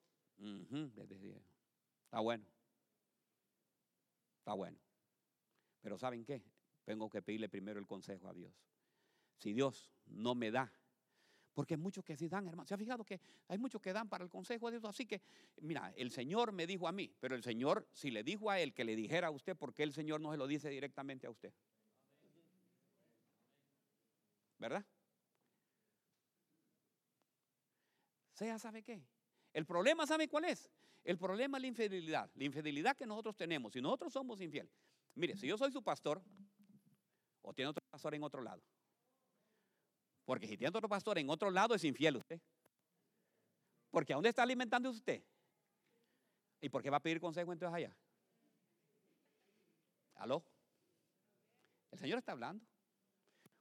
[2.06, 2.46] Está bueno.
[4.40, 4.78] Está bueno.
[5.82, 6.44] Pero ¿saben qué?
[6.86, 8.54] Tengo que pedirle primero el consejo a Dios.
[9.38, 10.72] Si Dios no me da,
[11.56, 12.68] porque hay muchos que sí dan, hermano.
[12.68, 14.90] ¿Se ha fijado que hay muchos que dan para el consejo de Dios?
[14.90, 15.22] Así que,
[15.62, 18.74] mira, el Señor me dijo a mí, pero el Señor, si le dijo a él
[18.74, 21.32] que le dijera a usted, ¿por qué el Señor no se lo dice directamente a
[21.32, 21.54] usted?
[24.60, 24.86] ¿Verdad?
[28.34, 29.02] Sea, ¿sabe qué?
[29.54, 30.70] El problema, ¿sabe cuál es?
[31.06, 32.30] El problema es la infidelidad.
[32.36, 33.72] La infidelidad que nosotros tenemos.
[33.72, 34.74] Si nosotros somos infieles.
[35.14, 36.22] Mire, si yo soy su pastor,
[37.42, 38.62] o tiene otro pastor en otro lado.
[40.26, 42.42] Porque si tiene otro pastor en otro lado, es infiel usted.
[43.92, 45.24] Porque ¿a dónde está alimentando usted?
[46.60, 47.96] ¿Y por qué va a pedir consejo entonces allá?
[50.16, 50.44] ¿Aló?
[51.92, 52.66] El Señor está hablando.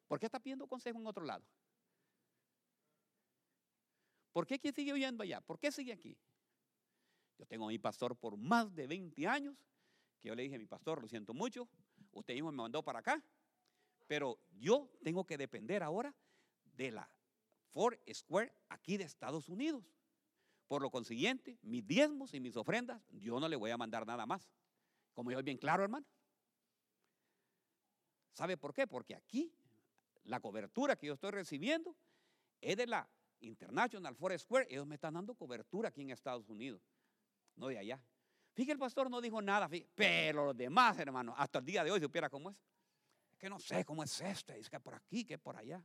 [0.08, 1.44] ¿Por qué está pidiendo consejo en otro lado?
[4.32, 5.40] ¿Por qué sigue oyendo allá?
[5.40, 6.16] ¿Por qué sigue aquí?
[7.38, 9.56] Yo tengo a mi pastor por más de 20 años,
[10.20, 11.68] que yo le dije mi pastor, lo siento mucho,
[12.12, 13.22] usted mismo me mandó para acá,
[14.06, 16.14] pero yo tengo que depender ahora
[16.76, 17.10] de la
[17.70, 19.84] Ford Square aquí de Estados Unidos.
[20.66, 24.26] Por lo consiguiente, mis diezmos y mis ofrendas, yo no le voy a mandar nada
[24.26, 24.50] más.
[25.12, 26.06] Como yo es bien claro, hermano.
[28.32, 28.86] ¿Sabe por qué?
[28.86, 29.54] Porque aquí
[30.24, 31.94] la cobertura que yo estoy recibiendo
[32.60, 33.08] es de la
[33.40, 36.82] International Forest Square, ellos me están dando cobertura aquí en Estados Unidos,
[37.56, 38.00] no de allá.
[38.54, 42.00] Fíjate, el pastor no dijo nada, pero los demás, hermano, hasta el día de hoy
[42.00, 42.56] supiera cómo es.
[43.32, 45.84] Es que no sé cómo es este, es que por aquí, que por allá.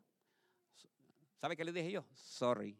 [1.39, 2.05] ¿Sabe qué le dije yo?
[2.13, 2.77] Sorry,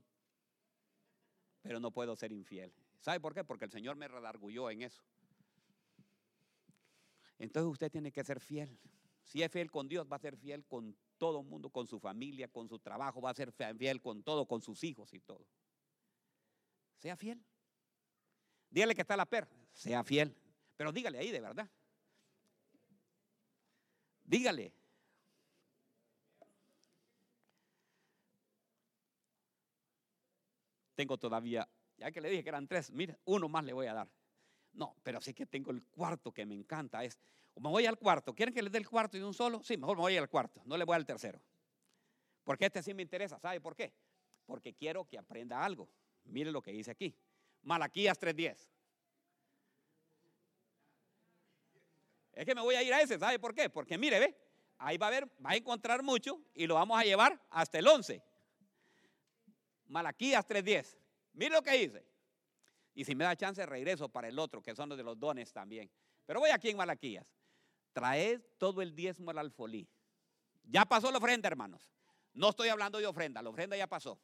[1.61, 2.73] pero no puedo ser infiel.
[2.99, 3.43] ¿Sabe por qué?
[3.43, 5.01] Porque el Señor me redargulló en eso.
[7.37, 8.77] Entonces usted tiene que ser fiel.
[9.23, 11.99] Si es fiel con Dios, va a ser fiel con todo el mundo, con su
[11.99, 15.45] familia, con su trabajo, va a ser fiel con todo, con sus hijos y todo.
[16.97, 17.41] Sea fiel.
[18.69, 20.35] Dígale que está la per, sea fiel.
[20.75, 21.69] Pero dígale ahí de verdad.
[24.23, 24.73] Dígale.
[30.99, 33.93] Tengo todavía, ya que le dije que eran tres, mire, uno más le voy a
[33.93, 34.09] dar.
[34.73, 37.01] No, pero sí que tengo el cuarto que me encanta.
[37.05, 37.17] Es,
[37.55, 38.35] me voy al cuarto.
[38.35, 39.63] ¿Quieren que les dé el cuarto y un solo?
[39.63, 40.61] Sí, mejor me voy al cuarto.
[40.65, 41.41] No le voy al tercero.
[42.43, 43.39] Porque este sí me interesa.
[43.39, 43.93] ¿Sabe por qué?
[44.45, 45.89] Porque quiero que aprenda algo.
[46.25, 47.15] Mire lo que dice aquí.
[47.61, 48.67] Malaquías 3.10.
[52.33, 53.17] Es que me voy a ir a ese.
[53.17, 53.69] ¿Sabe por qué?
[53.69, 54.35] Porque mire, ve.
[54.79, 57.87] Ahí va a ver, va a encontrar mucho y lo vamos a llevar hasta el
[57.87, 58.21] 11.
[59.89, 60.97] Malaquías 3.10.
[61.33, 62.05] Mire lo que dice.
[62.93, 65.51] Y si me da chance, regreso para el otro, que son los de los dones
[65.51, 65.89] también.
[66.25, 67.27] Pero voy aquí en Malaquías.
[67.93, 69.87] Traed todo el diezmo al alfolí.
[70.63, 71.91] Ya pasó la ofrenda, hermanos.
[72.33, 74.19] No estoy hablando de ofrenda, la ofrenda ya pasó.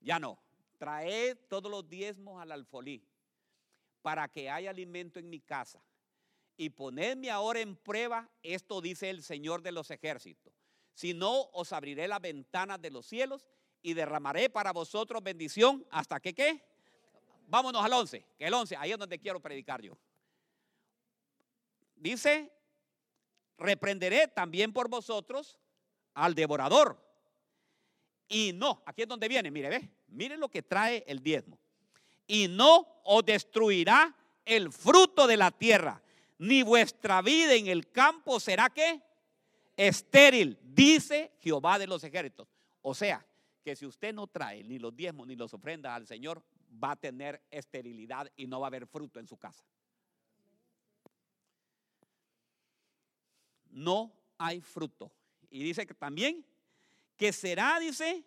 [0.00, 0.38] Ya no.
[0.78, 3.02] Traed todos los diezmos al alfolí
[4.02, 5.82] para que haya alimento en mi casa.
[6.56, 10.52] Y ponedme ahora en prueba, esto dice el Señor de los ejércitos.
[10.92, 13.48] Si no, os abriré las ventanas de los cielos
[13.84, 16.64] y derramaré para vosotros bendición hasta que qué
[17.46, 19.96] Vámonos al 11, que el 11, ahí es donde quiero predicar yo.
[21.94, 22.50] Dice,
[23.58, 25.58] reprenderé también por vosotros
[26.14, 26.98] al devorador.
[28.26, 31.58] Y no, aquí es donde viene, mire, ve, mire lo que trae el diezmo.
[32.26, 34.16] Y no os destruirá
[34.46, 36.02] el fruto de la tierra,
[36.38, 39.02] ni vuestra vida en el campo será que
[39.76, 42.48] estéril, dice Jehová de los ejércitos.
[42.80, 43.24] O sea,
[43.64, 46.44] que si usted no trae ni los diezmos ni los ofrendas al Señor,
[46.82, 49.64] va a tener esterilidad y no va a haber fruto en su casa.
[53.70, 55.10] No hay fruto.
[55.50, 56.44] Y dice que también
[57.16, 58.24] que será, dice,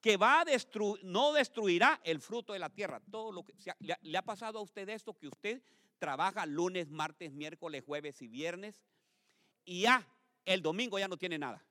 [0.00, 3.00] que va a destruir, no destruirá el fruto de la tierra.
[3.10, 5.62] Todo lo que le, le ha pasado a usted esto que usted
[5.98, 8.82] trabaja lunes, martes, miércoles, jueves y viernes
[9.64, 10.06] y ya
[10.44, 11.64] el domingo ya no tiene nada.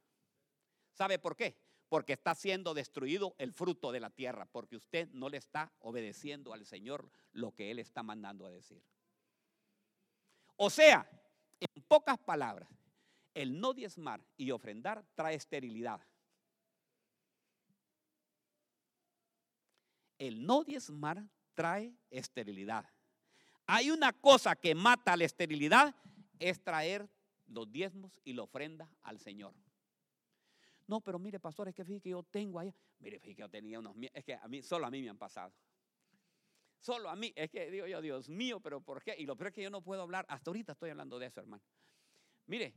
[0.93, 1.55] ¿Sabe por qué?
[1.91, 6.53] Porque está siendo destruido el fruto de la tierra, porque usted no le está obedeciendo
[6.53, 8.81] al Señor lo que Él está mandando a decir.
[10.55, 11.05] O sea,
[11.59, 12.69] en pocas palabras,
[13.33, 15.99] el no diezmar y ofrendar trae esterilidad.
[20.17, 21.25] El no diezmar
[21.55, 22.85] trae esterilidad.
[23.65, 25.93] Hay una cosa que mata la esterilidad,
[26.39, 27.09] es traer
[27.47, 29.53] los diezmos y la ofrenda al Señor.
[30.91, 32.75] No, pero mire, pastor, es que fíjate que yo tengo allá.
[32.99, 33.95] Mire, fíjate que yo tenía unos.
[34.13, 35.53] Es que a mí, solo a mí me han pasado.
[36.81, 37.31] Solo a mí.
[37.33, 39.15] Es que digo yo, Dios mío, pero ¿por qué?
[39.17, 40.25] Y lo peor es que yo no puedo hablar.
[40.27, 41.63] Hasta ahorita estoy hablando de eso, hermano.
[42.45, 42.73] Mire,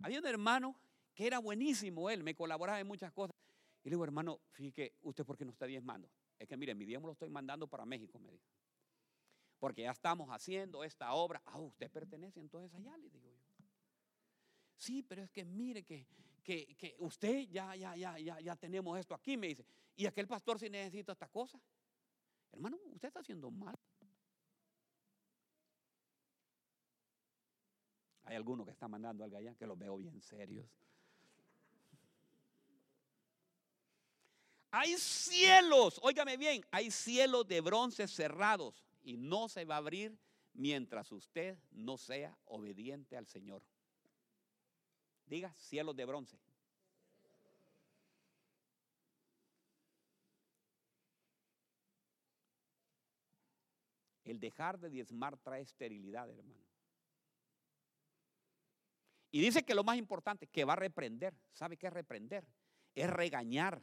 [0.00, 0.80] había un hermano
[1.12, 3.34] que era buenísimo él, me colaboraba en muchas cosas.
[3.82, 6.08] Y le digo, hermano, fíjate, ¿usted por qué no está diezmando?
[6.38, 8.46] Es que mire, mi diezmo lo estoy mandando para México, me dijo.
[9.58, 11.42] Porque ya estamos haciendo esta obra.
[11.46, 13.40] Ah, usted pertenece entonces allá, le digo yo.
[14.76, 16.06] Sí, pero es que mire que,
[16.42, 19.64] que, que usted ya, ya, ya, ya, ya tenemos esto aquí, me dice.
[19.96, 21.60] Y aquel pastor si necesita esta cosa.
[22.52, 23.78] Hermano, usted está haciendo mal.
[28.24, 30.66] Hay alguno que está mandando algo allá que los veo bien serios.
[34.70, 40.16] Hay cielos, óigame bien, hay cielos de bronce cerrados y no se va a abrir
[40.52, 43.64] mientras usted no sea obediente al Señor.
[45.30, 46.36] Diga cielos de bronce.
[54.24, 56.66] El dejar de diezmar trae esterilidad, hermano.
[59.30, 61.32] Y dice que lo más importante, que va a reprender.
[61.52, 62.44] ¿Sabe qué es reprender?
[62.96, 63.80] Es regañar.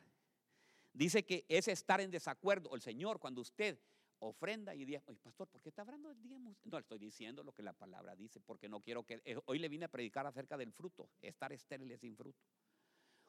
[0.91, 2.75] Dice que es estar en desacuerdo.
[2.75, 3.79] El Señor, cuando usted
[4.19, 6.55] ofrenda y diezmo, oye, pastor, ¿por qué está hablando del diezmo?
[6.63, 9.21] No, le estoy diciendo lo que la palabra dice, porque no quiero que.
[9.25, 12.39] Eh, hoy le vine a predicar acerca del fruto, estar estéril sin fruto.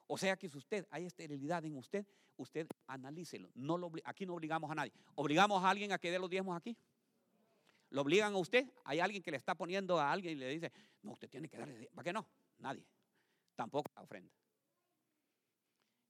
[0.07, 3.51] O sea que si usted hay esterilidad en usted, usted analícelo.
[3.55, 4.93] No lo, aquí no obligamos a nadie.
[5.15, 6.77] ¿Obligamos a alguien a que dé los diezmos aquí?
[7.91, 8.67] ¿Lo obligan a usted?
[8.85, 10.73] ¿Hay alguien que le está poniendo a alguien y le dice,
[11.03, 12.27] no, usted tiene que darle, ¿para qué no?
[12.59, 12.87] Nadie.
[13.55, 14.33] Tampoco la ofrenda.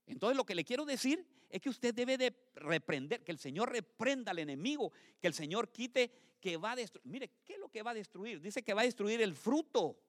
[0.09, 3.71] Entonces lo que le quiero decir es que usted debe de reprender, que el Señor
[3.71, 4.91] reprenda al enemigo,
[5.21, 7.07] que el Señor quite, que va a destruir.
[7.07, 8.41] Mire, ¿qué es lo que va a destruir?
[8.41, 10.01] Dice que va a destruir el fruto.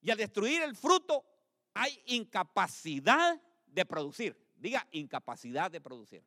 [0.00, 1.24] Y al destruir el fruto
[1.74, 4.36] hay incapacidad de producir.
[4.54, 6.22] Diga, incapacidad de producir.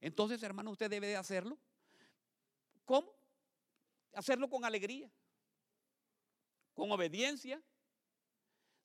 [0.00, 1.58] Entonces, hermano, usted debe de hacerlo.
[2.84, 3.14] ¿Cómo?
[4.14, 5.10] Hacerlo con alegría,
[6.74, 7.62] con obediencia,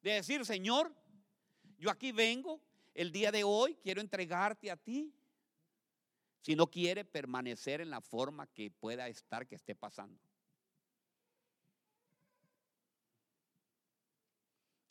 [0.02, 0.94] de decir, Señor,
[1.78, 2.62] yo aquí vengo
[2.94, 5.14] el día de hoy, quiero entregarte a ti.
[6.42, 10.20] Si no quiere permanecer en la forma que pueda estar, que esté pasando.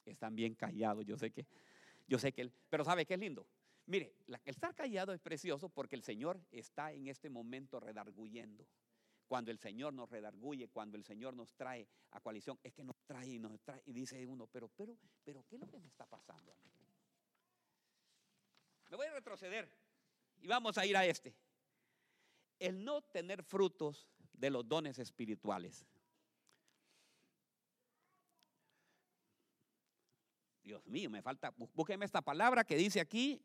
[0.04, 1.46] Están bien callados, yo sé que,
[2.06, 3.46] yo sé que, pero ¿sabe qué es lindo?
[3.86, 8.66] Mire, el estar callado es precioso porque el Señor está en este momento redarguyendo.
[9.26, 12.96] Cuando el Señor nos redarguye, cuando el Señor nos trae a coalición, es que nos
[13.04, 15.88] trae y nos trae y dice uno, pero, pero, pero, ¿qué es lo que me
[15.88, 16.56] está pasando?
[18.88, 19.68] Me voy a retroceder
[20.38, 21.34] y vamos a ir a este.
[22.58, 25.84] El no tener frutos de los dones espirituales.
[30.62, 33.40] Dios mío, me falta, búsqueme esta palabra que dice aquí,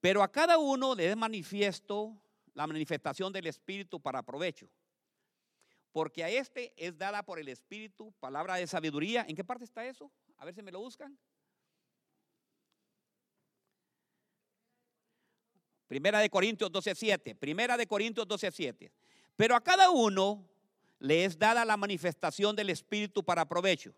[0.00, 2.20] pero a cada uno le es manifiesto
[2.60, 4.68] la manifestación del Espíritu para provecho.
[5.92, 9.24] Porque a este es dada por el Espíritu palabra de sabiduría.
[9.26, 10.12] ¿En qué parte está eso?
[10.36, 11.18] A ver si me lo buscan.
[15.88, 17.34] Primera de Corintios 12:7.
[17.34, 18.92] Primera de Corintios 12:7.
[19.36, 20.46] Pero a cada uno
[20.98, 23.94] le es dada la manifestación del Espíritu para provecho.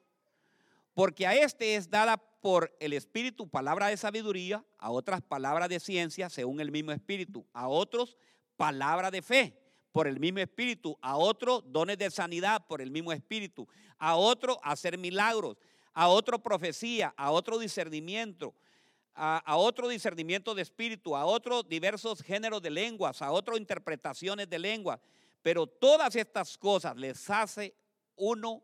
[0.94, 5.80] Porque a este es dada por el Espíritu palabra de sabiduría, a otras palabras de
[5.80, 8.16] ciencia según el mismo Espíritu, a otros
[8.57, 9.59] palabra de fe
[9.92, 14.59] por el mismo Espíritu, a otros dones de sanidad por el mismo Espíritu, a otro
[14.62, 15.57] hacer milagros,
[15.92, 18.55] a otro profecía, a otro discernimiento,
[19.14, 24.59] a, otro discernimiento de espíritu, a otros diversos géneros de lenguas, a otras interpretaciones de
[24.59, 25.00] lenguas.
[25.42, 27.74] Pero todas estas cosas les hace
[28.16, 28.62] uno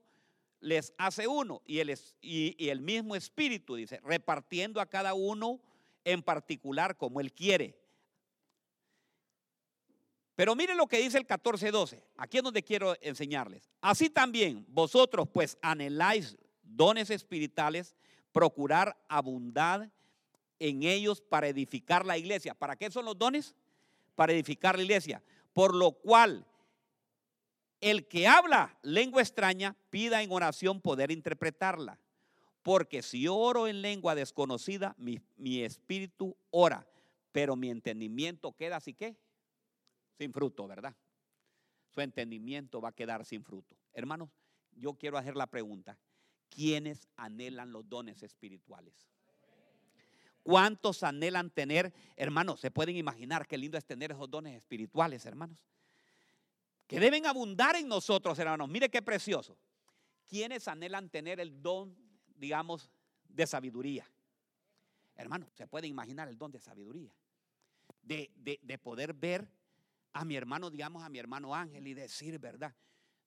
[0.60, 5.60] les hace uno y el, y, el mismo espíritu, dice, repartiendo a cada uno
[6.04, 7.78] en particular como él quiere.
[10.38, 12.00] Pero miren lo que dice el 14:12.
[12.16, 13.68] Aquí es donde quiero enseñarles.
[13.80, 17.96] Así también vosotros pues anheláis dones espirituales,
[18.30, 19.90] procurar abundar
[20.60, 22.54] en ellos para edificar la iglesia.
[22.54, 23.56] ¿Para qué son los dones?
[24.14, 25.24] Para edificar la iglesia.
[25.52, 26.46] Por lo cual
[27.80, 31.98] el que habla lengua extraña, pida en oración poder interpretarla.
[32.62, 35.20] Porque si oro en lengua desconocida, mi,
[35.64, 36.86] espíritu ora,
[37.32, 39.16] pero mi entendimiento queda así que
[40.18, 40.94] sin fruto, ¿verdad?
[41.88, 43.76] Su entendimiento va a quedar sin fruto.
[43.92, 44.28] Hermanos,
[44.72, 45.98] yo quiero hacer la pregunta.
[46.50, 49.08] ¿Quiénes anhelan los dones espirituales?
[50.42, 52.60] ¿Cuántos anhelan tener, hermanos?
[52.60, 55.62] Se pueden imaginar qué lindo es tener esos dones espirituales, hermanos
[56.88, 58.68] que deben abundar en nosotros, hermanos.
[58.68, 59.56] Mire qué precioso.
[60.26, 61.94] Quienes anhelan tener el don,
[62.34, 62.90] digamos,
[63.28, 64.10] de sabiduría?
[65.14, 67.14] Hermano, se puede imaginar el don de sabiduría.
[68.02, 69.46] De, de, de poder ver
[70.12, 72.74] a mi hermano, digamos, a mi hermano Ángel y decir, ¿verdad?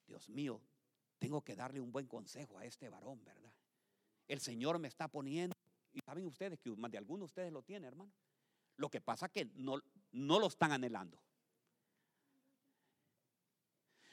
[0.07, 0.61] Dios mío,
[1.19, 3.53] tengo que darle un buen consejo a este varón, ¿verdad?
[4.27, 5.55] El Señor me está poniendo,
[5.93, 8.11] y saben ustedes que de algunos de ustedes lo tienen, hermano.
[8.77, 9.79] Lo que pasa es que no,
[10.11, 11.21] no lo están anhelando.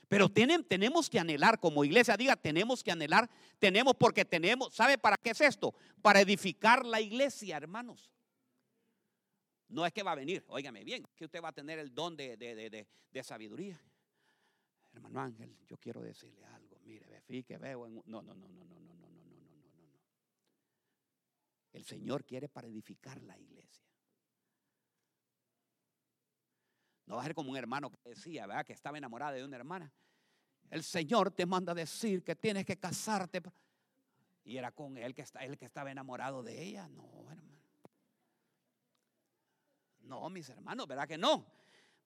[0.09, 4.97] Pero tienen, tenemos que anhelar, como iglesia diga, tenemos que anhelar, tenemos porque tenemos, ¿sabe
[4.97, 5.75] para qué es esto?
[6.01, 8.11] Para edificar la iglesia, hermanos.
[9.69, 12.17] No es que va a venir, óigame bien, que usted va a tener el don
[12.17, 13.79] de, de, sabiduría.
[14.93, 16.79] Hermano Ángel, yo quiero decirle algo.
[16.85, 18.03] Mire, ve, que veo en...
[18.07, 20.01] No, no, no, no, no, no, no, no, no, no, no, no.
[21.73, 23.85] El Señor quiere para edificar la iglesia.
[27.05, 28.65] No va a ser como un hermano que decía, ¿verdad?
[28.65, 29.93] Que estaba enamorada de una hermana.
[30.71, 33.43] El Señor te manda a decir que tienes que casarte.
[34.45, 36.89] Y era con él que, está, él que estaba enamorado de ella.
[36.89, 37.48] No, hermano.
[40.09, 41.47] No, mis hermanos, ¿verdad que no?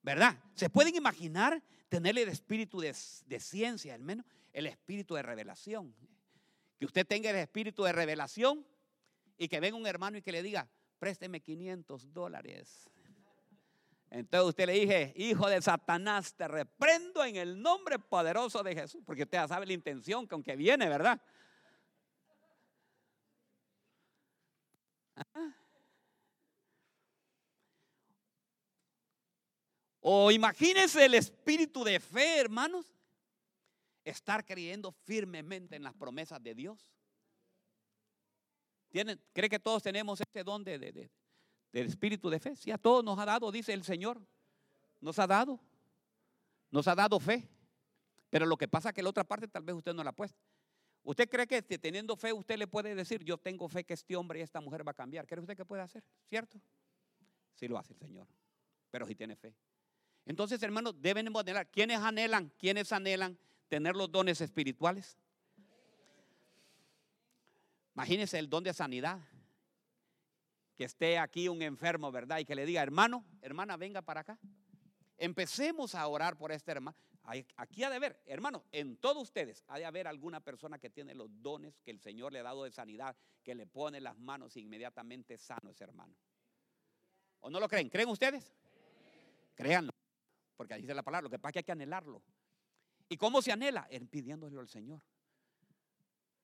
[0.02, 0.36] ¿Verdad?
[0.54, 2.94] ¿Se pueden imaginar tenerle el espíritu de,
[3.26, 5.94] de ciencia, al menos el espíritu de revelación?
[6.78, 8.66] Que usted tenga el espíritu de revelación
[9.38, 12.90] y que venga un hermano y que le diga, présteme 500 dólares.
[14.10, 19.02] Entonces usted le dije, hijo de Satanás, te reprendo en el nombre poderoso de Jesús,
[19.06, 21.22] porque usted ya sabe la intención con que viene, ¿verdad?
[25.16, 25.54] ¿Ah?
[30.04, 32.92] O imagínense el espíritu de fe, hermanos,
[34.04, 36.86] estar creyendo firmemente en las promesas de Dios.
[38.90, 41.10] ¿Cree que todos tenemos este don de, de,
[41.72, 42.54] del espíritu de fe.
[42.54, 44.20] Si a todos nos ha dado, dice el Señor.
[45.00, 45.58] Nos ha dado.
[46.70, 47.48] Nos ha dado fe.
[48.28, 50.14] Pero lo que pasa es que la otra parte tal vez usted no la ha
[50.14, 50.38] puesto.
[51.04, 54.38] ¿Usted cree que teniendo fe usted le puede decir, yo tengo fe que este hombre
[54.38, 55.26] y esta mujer va a cambiar?
[55.26, 56.04] ¿Cree usted que puede hacer?
[56.28, 56.60] ¿Cierto?
[57.54, 58.28] Sí lo hace el Señor.
[58.90, 59.54] Pero si tiene fe.
[60.26, 61.70] Entonces, hermanos, deben anhelar.
[61.70, 62.52] ¿Quiénes anhelan?
[62.58, 65.18] ¿Quiénes anhelan tener los dones espirituales?
[67.94, 69.20] Imagínense el don de sanidad
[70.76, 72.38] que esté aquí un enfermo, ¿verdad?
[72.38, 74.38] Y que le diga, hermano, hermana, venga para acá.
[75.18, 76.96] Empecemos a orar por este hermano.
[77.56, 81.14] Aquí ha de haber, hermano, en todos ustedes ha de haber alguna persona que tiene
[81.14, 84.56] los dones que el Señor le ha dado de sanidad, que le pone las manos
[84.56, 86.16] inmediatamente sano ese hermano.
[87.40, 87.88] ¿O no lo creen?
[87.88, 88.52] ¿Creen ustedes?
[89.54, 89.91] Créanlo,
[90.62, 92.22] porque ahí dice la palabra, lo que pasa es que hay que anhelarlo.
[93.08, 93.88] ¿Y cómo se anhela?
[93.90, 95.02] En pidiéndolo al Señor.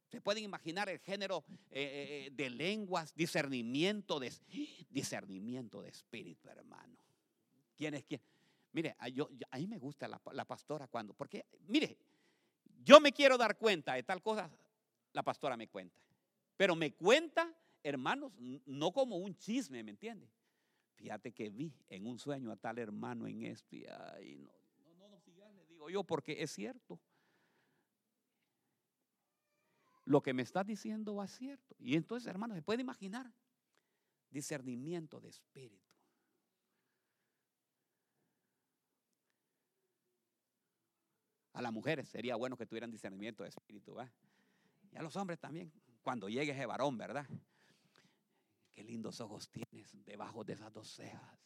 [0.08, 4.32] Se pueden imaginar el género eh, eh, eh, de lenguas, discernimiento de,
[4.90, 6.98] discernimiento de espíritu, hermano.
[7.76, 8.20] ¿Quién es quién?
[8.72, 11.96] Mire, a, yo, a mí me gusta la, la, pastora cuando, porque, mire,
[12.82, 14.50] yo me quiero dar cuenta de tal cosa,
[15.12, 16.02] la pastora me cuenta.
[16.56, 17.54] Pero me cuenta,
[17.84, 18.32] hermanos,
[18.66, 20.28] no como un chisme, ¿me entiende?
[20.98, 25.08] Fíjate que vi en un sueño a tal hermano en esto y no, no, no,
[25.08, 27.00] no sigas, le digo yo, porque es cierto
[30.08, 31.76] lo que me estás diciendo va cierto.
[31.78, 33.30] Y entonces, hermano, se puede imaginar
[34.30, 35.86] discernimiento de espíritu.
[41.52, 44.10] A las mujeres sería bueno que tuvieran discernimiento de espíritu, ¿va?
[44.92, 45.70] Y a los hombres también,
[46.02, 47.26] cuando llegue ese varón, ¿verdad?
[48.78, 51.36] Qué lindos ojos tienes debajo de esas dos cejas.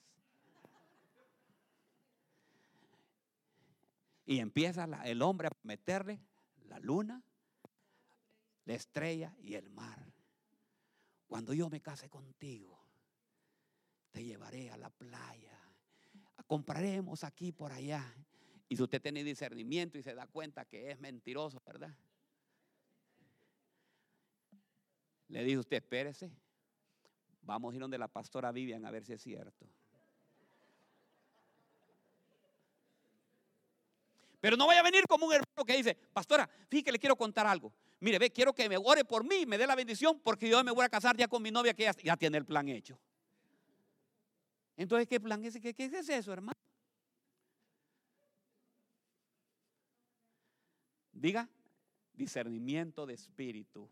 [4.27, 6.21] Y empieza el hombre a meterle
[6.67, 7.23] la luna,
[8.67, 10.13] la estrella y el mar.
[11.27, 12.79] Cuando yo me case contigo,
[14.11, 15.59] te llevaré a la playa,
[16.47, 18.15] compraremos aquí por allá.
[18.69, 21.97] Y si usted tiene discernimiento y se da cuenta que es mentiroso, ¿verdad?
[25.29, 26.31] Le dice usted, espérese,
[27.43, 29.67] vamos a ir donde la pastora Vivian a ver si es cierto.
[34.41, 37.15] Pero no vaya a venir como un hermano que dice, pastora, fíjate que le quiero
[37.15, 37.73] contar algo.
[38.01, 40.73] Mire, ve, quiero que me ore por mí, me dé la bendición, porque yo me
[40.73, 42.99] voy a casar ya con mi novia que ya, tiene el plan hecho.
[44.77, 45.61] Entonces, ¿qué plan es?
[45.61, 46.59] ¿Qué, qué es eso, hermano?
[51.13, 51.49] Diga,
[52.15, 53.89] discernimiento de espíritu.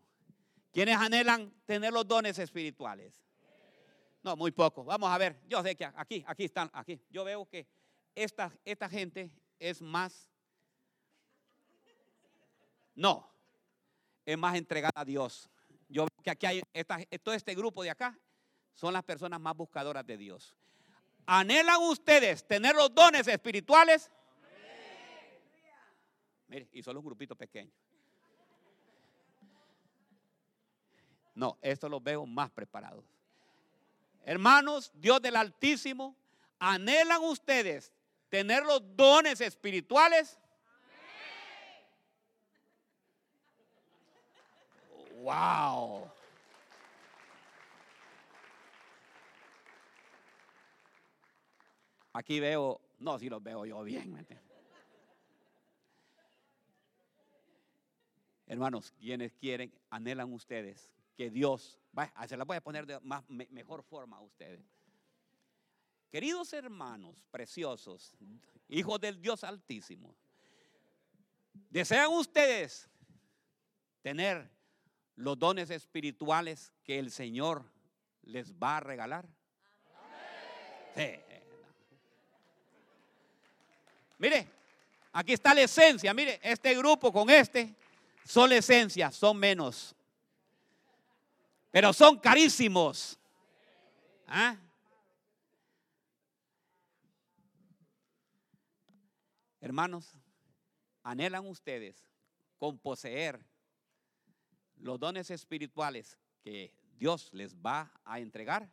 [0.73, 3.23] ¿Quiénes anhelan tener los dones espirituales?
[4.23, 4.85] No, muy pocos.
[4.85, 5.41] Vamos a ver.
[5.47, 7.01] Yo sé que aquí, aquí están, aquí.
[7.09, 7.67] Yo veo que
[8.13, 10.29] esta, esta gente es más.
[12.93, 13.31] No,
[14.25, 15.49] es más entregada a Dios.
[15.87, 16.61] Yo veo que aquí hay,
[17.23, 18.17] todo este grupo de acá
[18.73, 20.55] son las personas más buscadoras de Dios.
[21.25, 24.11] ¿Anhelan ustedes tener los dones espirituales?
[26.47, 27.71] Mire, y solo un grupito pequeño.
[31.33, 33.05] No, esto los veo más preparados.
[34.25, 36.15] Hermanos, Dios del Altísimo,
[36.59, 37.91] anhelan ustedes
[38.29, 40.39] tener los dones espirituales.
[45.21, 46.11] Wow.
[52.13, 54.25] Aquí veo, no, si los veo yo bien.
[58.47, 63.27] Hermanos, quienes quieren, anhelan ustedes que Dios, vaya, se la voy a poner de más,
[63.29, 64.61] mejor forma a ustedes.
[66.09, 68.15] Queridos hermanos preciosos,
[68.67, 70.15] hijos del Dios Altísimo,
[71.69, 72.89] ¿desean ustedes
[74.01, 74.49] tener
[75.15, 77.65] los dones espirituales que el Señor
[78.23, 79.27] les va a regalar?
[80.95, 81.19] Sí.
[84.17, 84.47] Mire,
[85.13, 86.13] aquí está la esencia.
[86.13, 87.73] Mire, este grupo con este
[88.25, 89.95] son la esencia, son menos.
[91.71, 93.17] Pero son carísimos.
[94.27, 94.57] ¿Ah?
[99.61, 100.17] Hermanos,
[101.03, 102.03] anhelan ustedes
[102.57, 103.39] con poseer
[104.77, 108.69] los dones espirituales que Dios les va a entregar.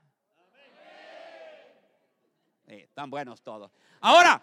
[2.66, 3.70] Eh, están buenos todos.
[4.00, 4.42] Ahora,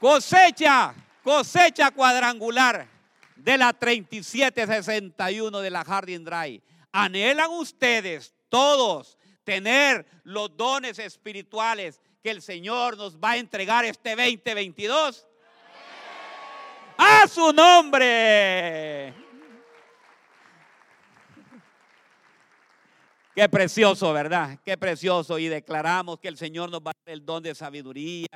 [0.00, 2.88] cosecha, cosecha cuadrangular
[3.36, 6.62] de la 3761 de la Harding Drive.
[6.92, 14.10] ¿Anhelan ustedes todos tener los dones espirituales que el Señor nos va a entregar este
[14.10, 15.26] 2022?
[16.98, 19.14] A su nombre.
[23.34, 24.58] Qué precioso, ¿verdad?
[24.64, 25.38] Qué precioso.
[25.38, 28.26] Y declaramos que el Señor nos va a dar el don de sabiduría,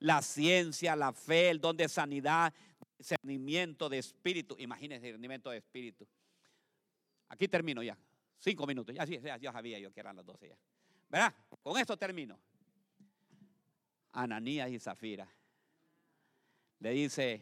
[0.00, 2.52] la ciencia, la fe, el don de sanidad,
[2.98, 4.56] discernimiento de espíritu.
[4.58, 6.08] Imagínense, discernimiento de espíritu.
[7.32, 7.96] Aquí termino ya.
[8.38, 8.94] Cinco minutos.
[8.94, 10.58] Ya, ya, ya sabía yo que eran las doce ya.
[11.08, 11.34] ¿Verdad?
[11.62, 12.38] Con esto termino.
[14.12, 15.26] Ananías y Zafira.
[16.78, 17.40] Le dice,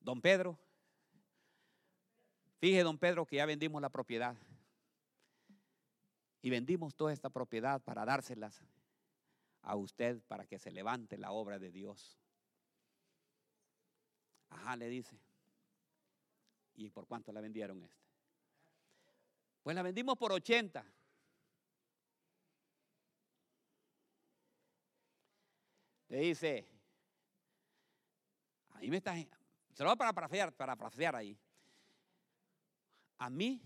[0.00, 0.58] don Pedro,
[2.58, 4.34] fíjese don Pedro que ya vendimos la propiedad.
[6.40, 8.60] Y vendimos toda esta propiedad para dárselas
[9.62, 12.18] a usted para que se levante la obra de Dios.
[14.50, 15.16] Ajá, le dice.
[16.74, 18.02] ¿Y por cuánto la vendieron este?
[19.62, 20.84] Pues la vendimos por 80.
[26.08, 26.68] Le dice,
[28.70, 31.38] ahí me está, se lo va para parafrasear, para parafrasear ahí.
[33.18, 33.62] A mí,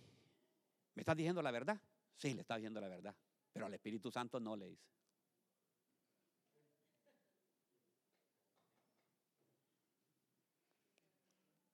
[0.94, 1.80] ¿me estás diciendo la verdad?
[2.14, 3.16] Sí, le está diciendo la verdad,
[3.52, 4.86] pero al Espíritu Santo no le dice.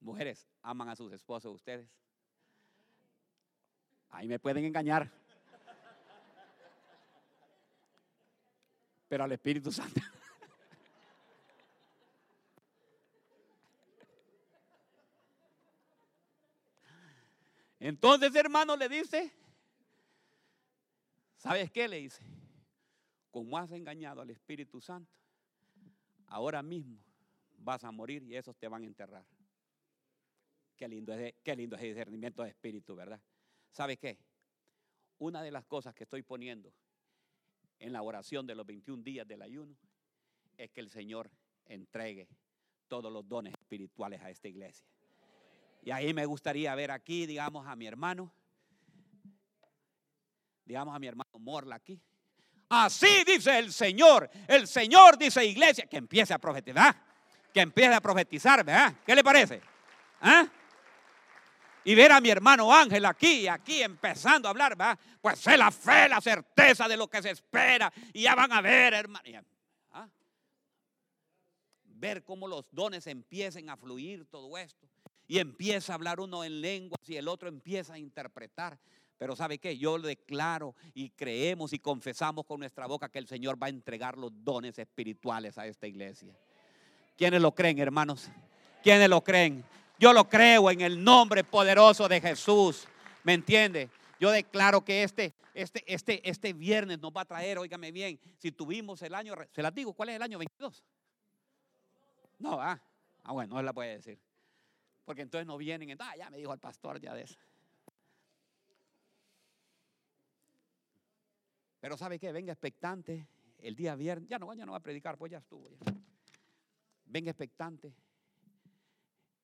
[0.03, 1.89] Mujeres, aman a sus esposos ustedes.
[4.11, 5.11] Ahí me pueden engañar.
[9.09, 10.01] Pero al Espíritu Santo.
[17.79, 19.33] Entonces, hermano, le dice,
[21.37, 21.89] ¿sabes qué?
[21.89, 22.25] Le dice,
[23.31, 25.13] como has engañado al Espíritu Santo,
[26.27, 26.99] ahora mismo
[27.59, 29.25] vas a morir y esos te van a enterrar.
[30.77, 33.21] Qué lindo, es, qué lindo es el discernimiento de espíritu, ¿verdad?
[33.71, 34.19] ¿Sabe qué?
[35.19, 36.73] Una de las cosas que estoy poniendo
[37.79, 39.77] en la oración de los 21 días del ayuno
[40.57, 41.31] es que el Señor
[41.67, 42.29] entregue
[42.89, 44.87] todos los dones espirituales a esta iglesia.
[45.83, 48.33] Y ahí me gustaría ver aquí, digamos, a mi hermano,
[50.65, 52.01] digamos a mi hermano Morla aquí.
[52.69, 54.31] Así dice el Señor.
[54.47, 56.95] El Señor dice iglesia que empiece a profetizar,
[57.53, 58.95] que empiece a profetizar, ¿verdad?
[59.05, 59.61] ¿Qué le parece?
[60.21, 60.49] ¿Ah?
[61.85, 64.99] Y ver a mi hermano Ángel aquí, aquí empezando a hablar, ¿verdad?
[65.21, 67.93] Pues es la fe, la certeza de lo que se espera.
[68.13, 69.25] Y ya van a ver, hermano.
[69.91, 70.09] ¿ah?
[71.85, 74.89] Ver cómo los dones empiecen a fluir todo esto.
[75.27, 78.79] Y empieza a hablar uno en lenguas y el otro empieza a interpretar.
[79.19, 79.79] Pero ¿sabe qué?
[79.79, 84.19] Yo declaro y creemos y confesamos con nuestra boca que el Señor va a entregar
[84.19, 86.37] los dones espirituales a esta iglesia.
[87.17, 88.29] ¿Quiénes lo creen, hermanos?
[88.83, 89.65] ¿Quiénes lo creen?
[90.03, 92.89] Yo lo creo en el nombre poderoso de Jesús.
[93.23, 93.89] ¿Me entiende?
[94.19, 98.51] Yo declaro que este, este, este, este viernes nos va a traer, óigame bien, si
[98.51, 100.83] tuvimos el año, se las digo, ¿cuál es el año 22?
[102.41, 102.83] No, ah,
[103.23, 104.19] ah bueno, no la puede decir.
[105.05, 107.39] Porque entonces no vienen, ah, ya me dijo el pastor ya de eso.
[111.79, 112.33] Pero ¿sabe qué?
[112.33, 113.29] Venga expectante
[113.59, 114.29] el día viernes.
[114.29, 115.69] Ya no, ya no va a predicar, pues ya estuvo.
[117.05, 117.95] Venga expectante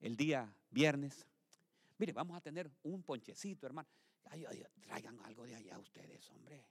[0.01, 1.27] el día viernes.
[1.99, 3.89] Mire, vamos a tener un ponchecito, hermano.
[4.27, 6.65] Ay, ay, traigan algo de allá ustedes, hombre.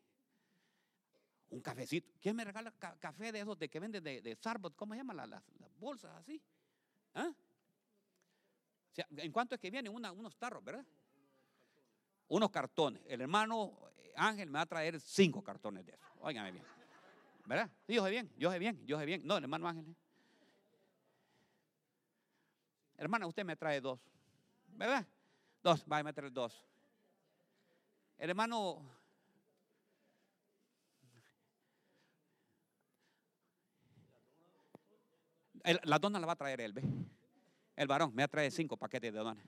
[1.49, 2.13] Un cafecito.
[2.19, 4.75] ¿Quién me regala café de esos de que venden de, de Starbucks?
[4.75, 5.43] ¿Cómo se llaman las,
[5.79, 6.41] bolsas así?
[7.13, 7.31] ¿Ah?
[9.17, 9.93] ¿En cuánto es que vienen?
[9.93, 10.85] unos tarros, verdad?
[12.29, 13.01] Unos cartones.
[13.07, 13.79] El hermano
[14.15, 16.05] Ángel me va a traer cinco cartones de eso.
[16.19, 16.65] Óigame bien.
[17.45, 17.69] ¿Verdad?
[17.87, 19.21] yo sé bien, yo sé bien, yo sé bien.
[19.25, 19.95] No, el hermano Ángel.
[22.97, 23.99] Hermana, usted me trae dos.
[24.67, 25.05] ¿Verdad?
[25.63, 26.65] Dos, va a meter dos.
[28.17, 28.97] Hermano.
[35.83, 36.81] la dona la va a traer él, ¿ve?
[37.75, 39.43] El varón me va a traer cinco paquetes de dona.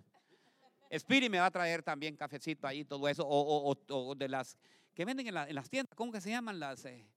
[0.90, 3.24] Spirit me va a traer también cafecito ahí, todo eso.
[3.28, 4.58] O, de las
[4.94, 6.84] que venden en, las tiendas, ¿cómo que se llaman las?
[6.86, 7.08] Eh,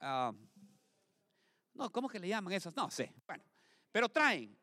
[0.00, 0.32] ah,
[1.74, 2.74] no, ¿cómo que le llaman esas?
[2.74, 3.14] No sé.
[3.26, 3.44] Bueno,
[3.92, 4.56] pero traen,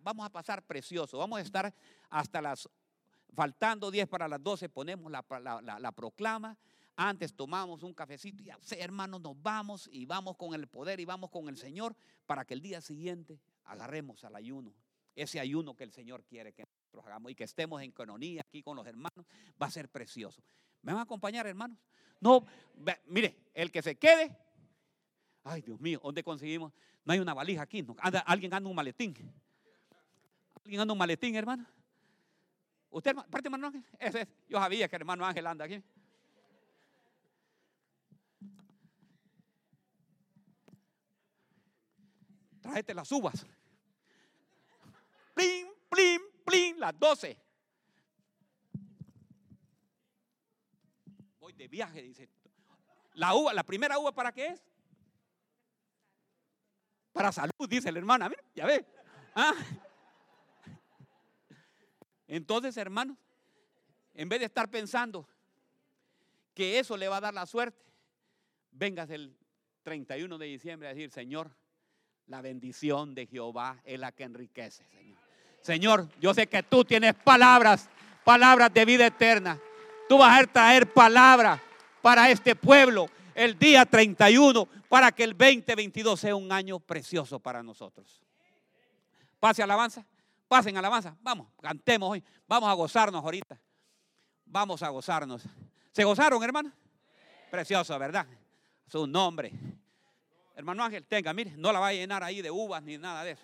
[0.00, 1.18] vamos a pasar precioso.
[1.18, 1.74] Vamos a estar
[2.10, 2.68] hasta las
[3.34, 6.56] faltando 10 para las 12, ponemos la, proclama.
[6.94, 11.06] Antes tomamos un cafecito y ya, hermanos, nos vamos y vamos con el poder y
[11.06, 14.74] vamos con el Señor para que el día siguiente agarremos al ayuno.
[15.14, 18.62] Ese ayuno que el Señor quiere que nosotros hagamos y que estemos en canonía aquí
[18.62, 19.26] con los hermanos
[19.60, 20.42] va a ser precioso.
[20.82, 21.78] ¿Me van a acompañar, hermanos?
[22.20, 22.44] No,
[23.06, 24.36] mire, el que se quede.
[25.44, 26.72] Ay, Dios mío, ¿dónde conseguimos?
[27.04, 27.84] No hay una valija aquí.
[28.26, 29.14] alguien anda un maletín.
[30.64, 31.66] ¿Alguien anda un maletín, hermano?
[32.90, 33.84] ¿Usted, parte hermano Ángel?
[33.98, 34.28] Ese es.
[34.48, 35.82] Yo sabía que el hermano Ángel anda aquí.
[42.60, 43.44] Tráete las uvas.
[45.34, 47.36] Plim, plim, plim, las doce.
[51.40, 52.28] Voy de viaje, dice.
[53.14, 54.71] La uva, la primera uva, ¿para qué es?
[57.12, 58.28] Para salud, dice la hermana.
[58.28, 58.84] Mira, ya ve.
[59.34, 59.54] ¿Ah?
[62.26, 63.16] Entonces, hermanos,
[64.14, 65.28] en vez de estar pensando
[66.54, 67.82] que eso le va a dar la suerte,
[68.70, 69.36] vengas el
[69.82, 71.50] 31 de diciembre a decir, Señor,
[72.26, 75.18] la bendición de Jehová es la que enriquece, Señor.
[75.60, 77.88] Señor, yo sé que tú tienes palabras,
[78.24, 79.58] palabras de vida eterna.
[80.08, 81.60] Tú vas a traer palabras
[82.00, 87.62] para este pueblo el día 31 para que el 2022 sea un año precioso para
[87.62, 88.22] nosotros.
[89.40, 90.06] Pase alabanza.
[90.52, 91.16] Pasen alabanza.
[91.22, 92.22] Vamos, cantemos hoy.
[92.46, 93.58] Vamos a gozarnos ahorita.
[94.44, 95.42] Vamos a gozarnos.
[95.92, 96.70] ¿Se gozaron, hermano?
[97.50, 98.26] Precioso, ¿verdad?
[98.86, 99.50] Su nombre.
[100.54, 103.30] Hermano Ángel, tenga, mire, no la va a llenar ahí de uvas ni nada de
[103.30, 103.42] eso.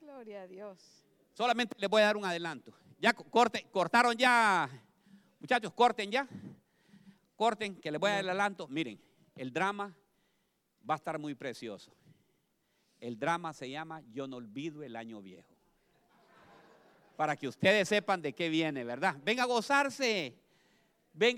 [0.00, 0.78] Gloria a Dios.
[1.34, 2.72] Solamente les voy a dar un adelanto.
[3.00, 4.70] Ya corte, cortaron ya,
[5.40, 6.28] muchachos, corten ya.
[7.36, 8.66] Corten, que les voy a dar el adelanto.
[8.68, 9.00] Miren,
[9.36, 9.96] el drama
[10.88, 11.92] va a estar muy precioso.
[13.00, 15.54] El drama se llama Yo no olvido el año viejo.
[17.16, 19.16] Para que ustedes sepan de qué viene, ¿verdad?
[19.24, 20.36] Venga a gozarse.